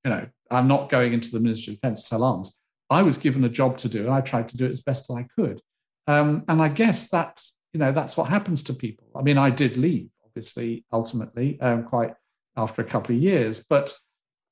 [0.05, 2.57] You know, I'm not going into the Ministry of Defence to sell arms.
[2.89, 5.09] I was given a job to do, and I tried to do it as best
[5.09, 5.61] as I could.
[6.07, 9.05] Um, and I guess that's you know that's what happens to people.
[9.15, 12.11] I mean, I did leave, obviously, ultimately, um, quite
[12.55, 13.93] after a couple of years, but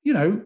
[0.03, 0.43] you know,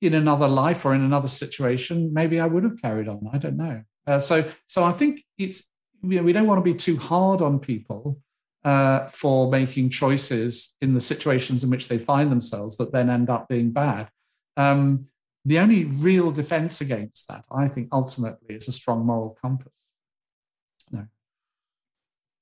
[0.00, 3.28] in another life or in another situation, maybe I would have carried on.
[3.32, 3.82] I don't know.
[4.06, 5.70] Uh, so, so I think it's
[6.04, 8.20] you know, we don't want to be too hard on people
[8.64, 13.28] uh, for making choices in the situations in which they find themselves that then end
[13.28, 14.08] up being bad.
[14.56, 15.06] Um,
[15.44, 19.79] the only real defense against that, I think, ultimately, is a strong moral compass.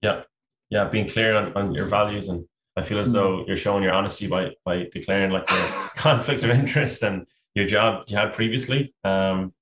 [0.03, 0.23] Yeah,
[0.71, 2.47] yeah, being clear on, on your values, and
[2.77, 3.15] I feel as mm.
[3.15, 7.67] though you're showing your honesty by by declaring like a conflict of interest and your
[7.67, 8.95] job you had previously.
[9.05, 9.53] Um,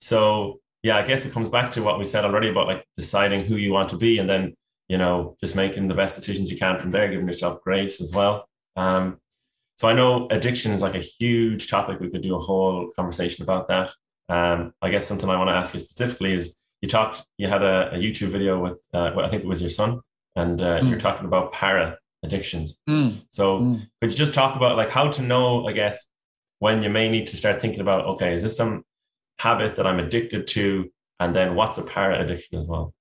[0.00, 3.44] so yeah, I guess it comes back to what we said already about like deciding
[3.44, 4.54] who you want to be, and then
[4.88, 8.12] you know just making the best decisions you can from there, giving yourself grace as
[8.12, 8.48] well.
[8.76, 9.18] Um,
[9.76, 12.00] so I know addiction is like a huge topic.
[12.00, 13.90] We could do a whole conversation about that.
[14.28, 17.62] Um, I guess something I want to ask you specifically is you talked, you had
[17.62, 20.00] a, a YouTube video with, uh, I think it was your son,
[20.36, 20.88] and uh, mm.
[20.88, 22.78] you're talking about para addictions.
[22.88, 23.24] Mm.
[23.30, 23.80] So mm.
[24.00, 26.06] could you just talk about like how to know, I guess,
[26.60, 28.84] when you may need to start thinking about, okay, is this some
[29.38, 30.90] habit that I'm addicted to?
[31.20, 32.92] And then what's a para addiction as well?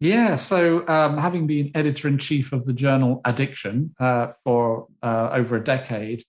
[0.00, 5.28] Yeah, so um, having been editor in chief of the journal Addiction uh, for uh,
[5.32, 6.22] over a decade,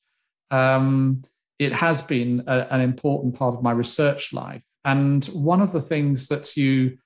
[0.49, 1.21] um,
[1.57, 4.65] it has been a, an important part of my research life.
[4.84, 6.97] And one of the things that you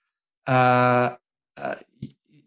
[0.48, 1.16] uh,
[1.58, 1.76] uh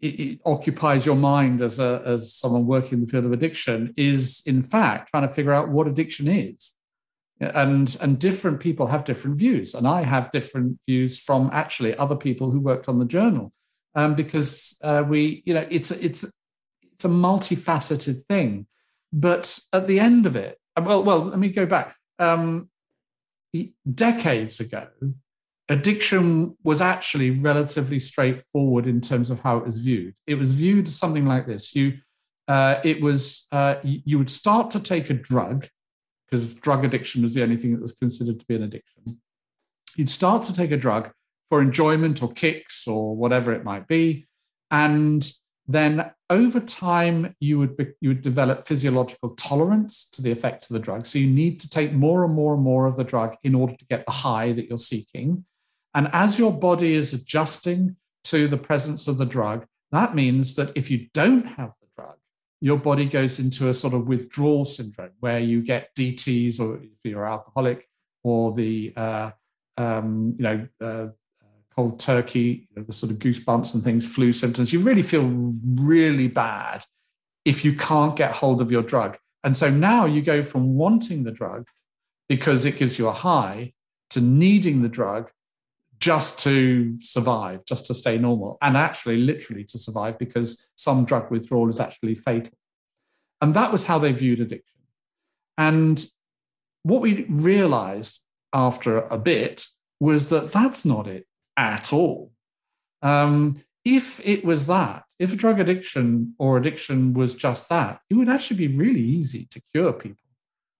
[0.01, 3.93] it, it occupies your mind as a as someone working in the field of addiction
[3.97, 6.75] is, in fact, trying to figure out what addiction is.
[7.39, 12.15] And and different people have different views, and I have different views from actually other
[12.15, 13.53] people who worked on the journal
[13.95, 16.23] um, because uh, we, you know, it's it's
[16.93, 18.67] it's a multifaceted thing.
[19.11, 21.95] But at the end of it, well, well, let me go back.
[22.19, 22.69] Um,
[23.93, 24.87] decades ago,
[25.69, 30.15] addiction was actually relatively straightforward in terms of how it was viewed.
[30.27, 31.97] It was viewed as something like this: you,
[32.47, 35.67] uh, it was uh, you would start to take a drug
[36.25, 39.19] because drug addiction was the only thing that was considered to be an addiction.
[39.95, 41.11] You'd start to take a drug,
[41.49, 44.27] for enjoyment or kicks or whatever it might be.
[44.71, 45.29] And
[45.69, 50.73] then over time, you would, be, you would develop physiological tolerance to the effects of
[50.73, 51.05] the drug.
[51.05, 53.75] So you need to take more and more and more of the drug in order
[53.75, 55.45] to get the high that you're seeking.
[55.93, 60.71] And as your body is adjusting to the presence of the drug, that means that
[60.75, 62.15] if you don't have the drug,
[62.61, 66.89] your body goes into a sort of withdrawal syndrome where you get DTs or if
[67.03, 67.87] you're alcoholic
[68.23, 69.29] or the, uh,
[69.77, 71.07] um, you know, uh,
[71.79, 74.73] cold turkey, you know, the sort of goosebumps and things, flu symptoms.
[74.73, 75.23] You really feel
[75.75, 76.83] really bad
[77.45, 79.17] if you can't get hold of your drug.
[79.45, 81.69] And so now you go from wanting the drug
[82.27, 83.71] because it gives you a high
[84.09, 85.31] to needing the drug
[86.01, 91.31] just to survive, just to stay normal, and actually literally to survive because some drug
[91.31, 92.57] withdrawal is actually fatal.
[93.39, 94.81] And that was how they viewed addiction.
[95.57, 96.05] And
[96.83, 99.65] what we realized after a bit
[100.01, 101.25] was that that's not it
[101.59, 102.31] at all.
[103.01, 108.29] Um, if it was that, if drug addiction or addiction was just that, it would
[108.29, 110.29] actually be really easy to cure people.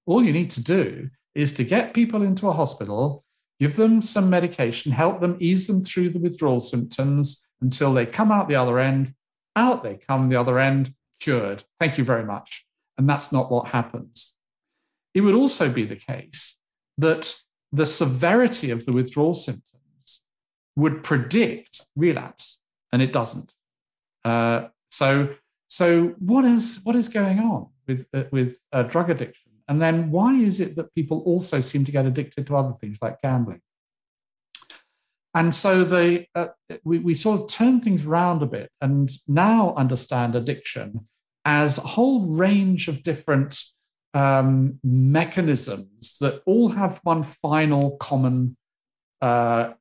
[0.05, 3.25] All you need to do is to get people into a hospital,
[3.59, 8.32] give them some medication, help them ease them through the withdrawal symptoms until they come
[8.32, 9.13] out the other end.
[9.55, 11.63] Out they come the other end, cured.
[11.80, 12.65] Thank you very much.
[12.97, 14.36] And that's not what happens.
[15.13, 16.57] It would also be the case
[16.97, 17.36] that
[17.71, 19.78] the severity of the withdrawal symptoms
[20.80, 22.59] would predict relapse,
[22.91, 23.53] and it doesn't.
[24.25, 25.30] Uh, so,
[25.67, 29.51] so what is what is going on with uh, with uh, drug addiction?
[29.67, 32.97] And then why is it that people also seem to get addicted to other things
[33.01, 33.61] like gambling?
[35.36, 36.47] And so they, uh,
[36.84, 41.07] we, we sort of turn things around a bit and now understand addiction
[41.45, 43.61] as a whole range of different
[44.15, 48.57] um, mechanisms that all have one final common
[49.21, 49.73] uh,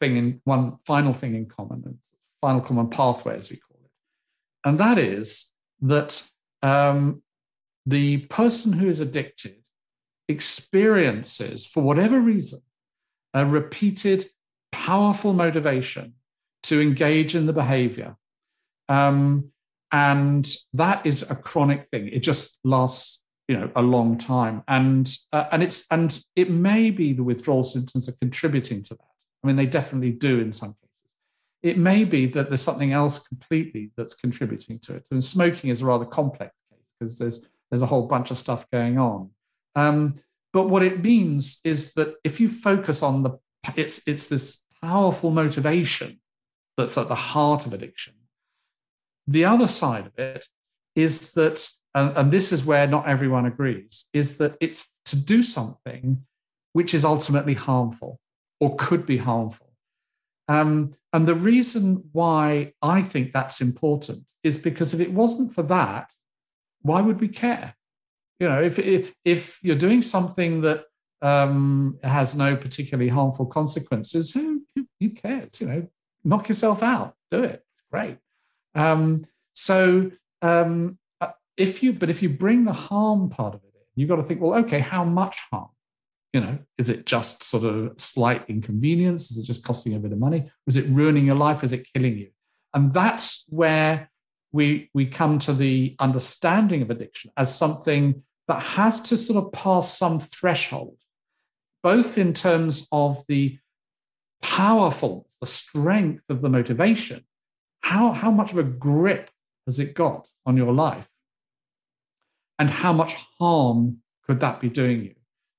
[0.00, 1.98] thing in one final thing in common,
[2.40, 3.90] final common pathway, as we call it.
[4.68, 6.28] And that is that
[6.62, 7.22] um,
[7.84, 9.56] the person who is addicted
[10.28, 12.60] experiences, for whatever reason,
[13.34, 14.24] a repeated
[14.72, 16.14] powerful motivation
[16.64, 18.16] to engage in the behavior.
[18.88, 19.50] Um,
[19.92, 22.08] and that is a chronic thing.
[22.08, 24.62] It just lasts, you know, a long time.
[24.66, 29.15] And uh, and it's and it may be the withdrawal symptoms are contributing to that.
[29.46, 31.14] I mean, they definitely do in some cases.
[31.62, 35.06] It may be that there's something else completely that's contributing to it.
[35.12, 38.68] And smoking is a rather complex case because there's there's a whole bunch of stuff
[38.70, 39.30] going on.
[39.76, 40.16] Um,
[40.52, 43.38] but what it means is that if you focus on the,
[43.76, 46.20] it's, it's this powerful motivation
[46.76, 48.14] that's at the heart of addiction.
[49.26, 50.46] The other side of it
[50.94, 55.42] is that, and, and this is where not everyone agrees, is that it's to do
[55.42, 56.24] something
[56.72, 58.20] which is ultimately harmful
[58.60, 59.72] or could be harmful.
[60.48, 65.62] Um, and the reason why I think that's important is because if it wasn't for
[65.64, 66.10] that,
[66.82, 67.74] why would we care?
[68.38, 70.84] You know, if if, if you're doing something that
[71.22, 74.62] um, has no particularly harmful consequences, who,
[75.00, 75.60] who cares?
[75.60, 75.88] You know,
[76.24, 77.64] knock yourself out, do it.
[77.72, 78.18] It's great.
[78.74, 80.10] Um, so
[80.42, 84.08] um, uh, if you, but if you bring the harm part of it in, you've
[84.08, 85.68] got to think, well, okay, how much harm?
[86.36, 89.30] You know, is it just sort of slight inconvenience?
[89.30, 90.50] Is it just costing you a bit of money?
[90.66, 91.64] Was it ruining your life?
[91.64, 92.28] Is it killing you?
[92.74, 94.10] And that's where
[94.52, 99.50] we, we come to the understanding of addiction as something that has to sort of
[99.50, 100.98] pass some threshold,
[101.82, 103.58] both in terms of the
[104.42, 107.24] powerful, the strength of the motivation.
[107.80, 109.30] How, how much of a grip
[109.66, 111.08] has it got on your life?
[112.58, 115.14] And how much harm could that be doing you?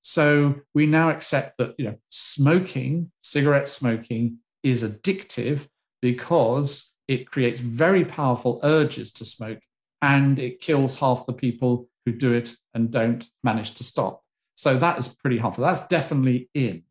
[0.07, 5.67] So we now accept that you know smoking, cigarette smoking, is addictive
[6.01, 9.59] because it creates very powerful urges to smoke
[10.01, 14.23] and it kills half the people who do it and don't manage to stop.
[14.55, 15.65] So that is pretty harmful.
[15.65, 16.83] That's definitely in.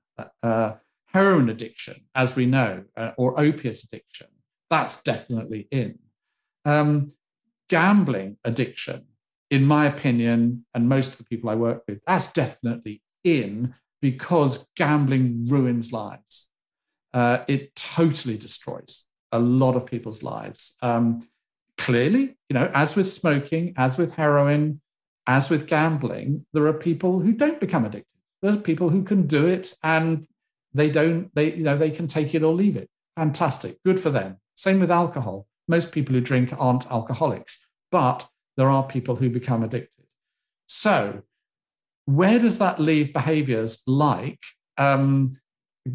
[0.42, 0.74] Uh,
[1.06, 4.26] heroin addiction, as we know, uh, or opiate addiction,
[4.68, 5.98] that's definitely in.
[6.66, 7.08] Um,
[7.70, 9.06] gambling addiction,
[9.50, 14.68] in my opinion, and most of the people I work with, that's definitely in because
[14.76, 16.50] gambling ruins lives.
[17.12, 20.76] Uh, it totally destroys a lot of people's lives.
[20.82, 21.26] Um,
[21.76, 24.80] clearly, you know, as with smoking, as with heroin,
[25.26, 28.06] as with gambling, there are people who don't become addicted.
[28.42, 30.24] There are people who can do it and
[30.72, 32.88] they don't, they, you know, they can take it or leave it.
[33.16, 33.82] Fantastic.
[33.84, 34.36] Good for them.
[34.56, 35.46] Same with alcohol.
[35.68, 40.04] Most people who drink aren't alcoholics, but there are people who become addicted.
[40.68, 41.22] So,
[42.06, 44.42] where does that leave behaviors like
[44.78, 45.30] um,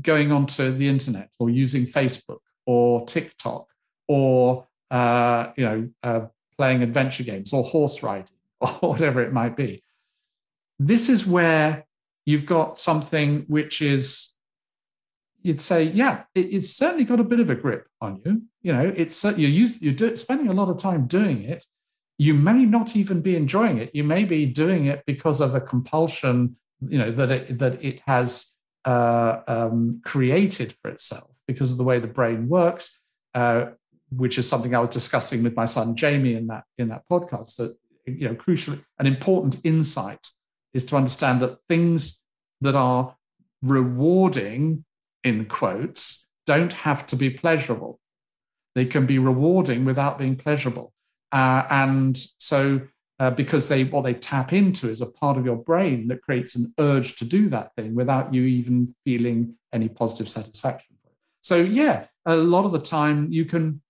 [0.02, 3.68] going onto the internet or using Facebook or TikTok
[4.08, 6.22] or uh, you know uh,
[6.58, 9.84] playing adventure games or horse riding or whatever it might be.
[10.80, 11.86] This is where
[12.26, 14.32] you've got something which is
[15.44, 18.44] you'd say, yeah, it, it's certainly got a bit of a grip on you.
[18.62, 21.66] You know, it's you're used, you're do, spending a lot of time doing it.
[22.22, 23.96] You may not even be enjoying it.
[23.96, 26.56] You may be doing it because of a compulsion,
[26.88, 28.54] you know, that it that it has
[28.86, 33.00] uh, um, created for itself because of the way the brain works,
[33.34, 33.72] uh,
[34.12, 37.56] which is something I was discussing with my son Jamie in that in that podcast.
[37.58, 37.76] That
[38.06, 40.28] you know, crucially, an important insight
[40.76, 42.22] is to understand that things
[42.62, 43.16] that are
[43.64, 44.86] rewarding
[45.24, 48.00] in quotes don't have to be pleasurable.
[48.76, 50.94] They can be rewarding without being pleasurable.
[51.32, 52.82] Uh, and so,
[53.20, 56.56] uh, because they what they tap into is a part of your brain that creates
[56.56, 61.16] an urge to do that thing without you even feeling any positive satisfaction for it.
[61.44, 63.82] So, yeah, a lot of the time you can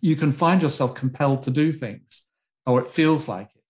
[0.00, 2.26] you can find yourself compelled to do things,
[2.66, 3.62] or it feels like it,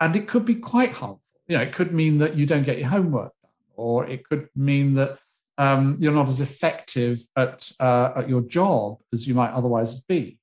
[0.00, 1.22] and it could be quite harmful.
[1.46, 4.48] You know, it could mean that you don't get your homework done, or it could
[4.54, 5.18] mean that
[5.60, 10.39] um, you're not as effective at, uh, at your job as you might otherwise be.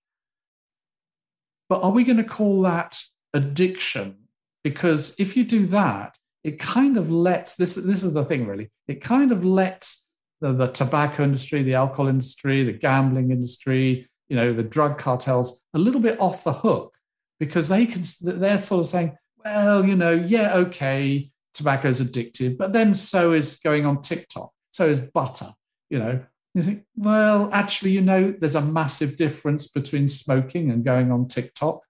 [1.70, 3.00] But are we going to call that
[3.34, 4.16] addiction?
[4.64, 8.70] Because if you do that, it kind of lets this, this is the thing really,
[8.88, 10.06] it kind of lets
[10.40, 15.62] the, the tobacco industry, the alcohol industry, the gambling industry, you know, the drug cartels
[15.74, 16.96] a little bit off the hook
[17.40, 22.58] because they can, they're sort of saying, well, you know, yeah, okay, tobacco is addictive,
[22.58, 25.50] but then so is going on TikTok so is butter.
[25.90, 26.24] You know,
[26.58, 31.28] you think, well, actually, you know, there's a massive difference between smoking and going on
[31.28, 31.82] TikTok.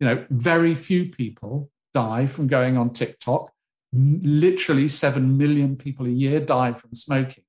[0.00, 3.50] You know, very few people die from going on TikTok.
[3.94, 7.44] Literally 7 million people a year die from smoking.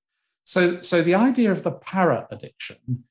[0.46, 3.04] So, so the idea of the para addiction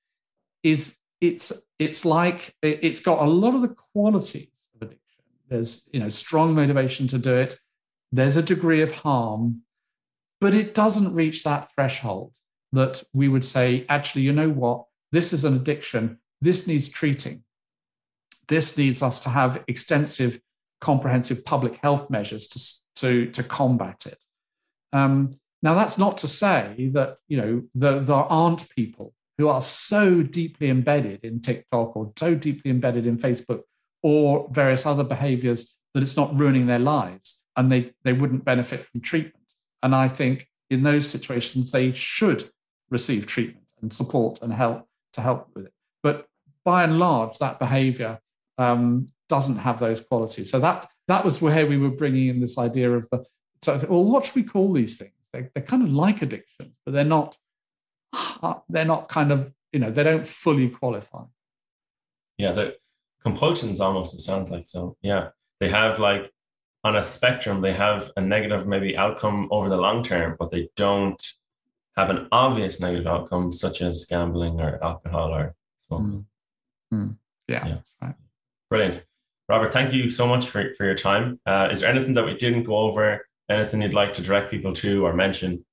[0.63, 5.23] is it's it's like it's got a lot of the qualities of addiction.
[5.49, 7.59] There's you know strong motivation to do it.
[8.13, 9.63] There's a degree of harm,
[10.41, 12.33] but it doesn't reach that threshold
[12.73, 14.85] that we would say, actually, you know what?
[15.11, 16.19] This is an addiction.
[16.41, 17.45] This needs treating.
[18.49, 20.41] This needs us to have extensive,
[20.81, 22.61] comprehensive public health measures to,
[22.97, 24.19] to, to combat it.
[24.93, 25.33] Um,
[25.63, 30.23] now, that's not to say that you know the, there aren't people who are so
[30.23, 33.63] deeply embedded in TikTok or so deeply embedded in Facebook
[34.03, 38.83] or various other behaviors that it's not ruining their lives and they, they wouldn't benefit
[38.83, 39.45] from treatment.
[39.83, 42.51] And I think in those situations, they should
[42.93, 45.73] receive treatment and support and help to help with it.
[46.03, 46.29] But
[46.65, 48.21] by and large, that behavior
[48.59, 50.51] um, doesn't have those qualities.
[50.51, 53.25] So that that was where we were bringing in this idea of the.
[53.63, 55.13] So, well, what should we call these things?
[55.33, 57.37] They, they're kind of like addictions, but they're not.
[58.69, 61.25] They're not kind of you know they don't fully qualify.
[62.39, 62.77] Yeah, the
[63.23, 64.97] compulsions almost it sounds like so.
[65.01, 65.29] Yeah,
[65.61, 66.31] they have like
[66.85, 70.69] on a spectrum, they have a negative maybe outcome over the long term, but they
[70.77, 71.23] don't
[71.97, 76.27] have an obvious negative outcome such as gambling or alcohol or smoking.
[76.93, 76.99] Mm.
[76.99, 77.17] Mm.
[77.49, 77.79] Yeah, yeah.
[78.01, 78.15] Right.
[78.71, 79.05] Brilliant.
[79.49, 81.41] Robert, thank you so much for, for your time.
[81.45, 83.27] Uh, is there anything that we didn't go over?
[83.51, 85.65] Anything you'd like to direct people to or mention?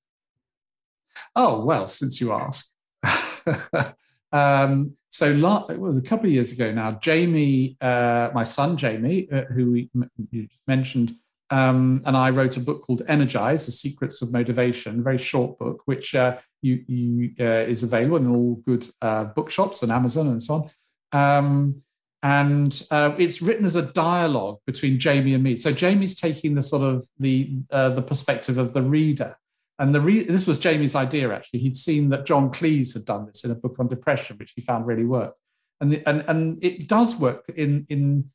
[1.36, 2.74] Oh, well, since you ask.
[4.32, 5.26] Um, so
[5.70, 6.94] it was a couple of years ago now.
[6.94, 9.90] Jamie, uh, my son Jamie, uh, who we,
[10.32, 11.16] you mentioned,
[11.52, 15.58] um, and I wrote a book called Energize: The Secrets of Motivation, a very short
[15.58, 20.28] book, which uh, you, you uh, is available in all good uh, bookshops and Amazon
[20.28, 20.70] and so
[21.14, 21.38] on.
[21.38, 21.84] Um,
[22.22, 25.56] and uh, it's written as a dialogue between Jamie and me.
[25.56, 29.38] So Jamie's taking the sort of the the perspective of the reader,
[29.80, 31.62] and the re- this was Jamie's idea, actually.
[31.62, 34.62] He'd seen that John Cleese had done this in a book on depression, which he
[34.62, 35.40] found really worked.
[35.80, 38.30] And, the, and, and it does work in, in,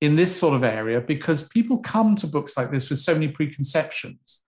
[0.00, 3.28] in this sort of area because people come to books like this with so many
[3.28, 4.44] preconceptions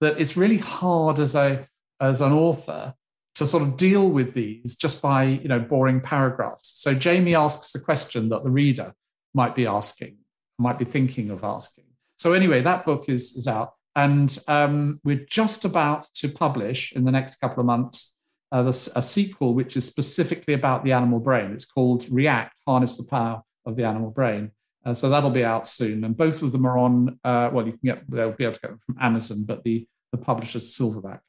[0.00, 1.66] that it's really hard as, a,
[2.00, 2.94] as an author
[3.34, 6.82] to sort of deal with these just by you know boring paragraphs.
[6.82, 8.92] So Jamie asks the question that the reader
[9.34, 10.18] might be asking,
[10.58, 11.84] might be thinking of asking.
[12.18, 13.72] So anyway, that book is, is out.
[13.96, 18.14] And um, we're just about to publish in the next couple of months
[18.52, 21.52] uh, a sequel, which is specifically about the animal brain.
[21.52, 24.52] It's called React Harness the Power of the Animal Brain.
[24.84, 26.04] Uh, so that'll be out soon.
[26.04, 28.60] And both of them are on, uh, well, you can get, they'll be able to
[28.60, 31.20] get them from Amazon, but the, the publisher's Silverback.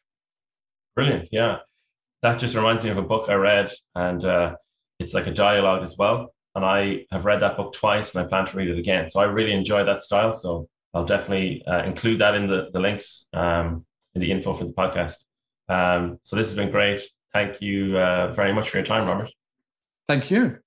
[0.95, 1.29] Brilliant.
[1.31, 1.57] Yeah.
[2.21, 4.55] That just reminds me of a book I read, and uh,
[4.99, 6.33] it's like a dialogue as well.
[6.53, 9.09] And I have read that book twice and I plan to read it again.
[9.09, 10.33] So I really enjoy that style.
[10.33, 14.65] So I'll definitely uh, include that in the, the links um, in the info for
[14.65, 15.23] the podcast.
[15.69, 17.01] Um, so this has been great.
[17.31, 19.31] Thank you uh, very much for your time, Robert.
[20.07, 20.59] Thank you.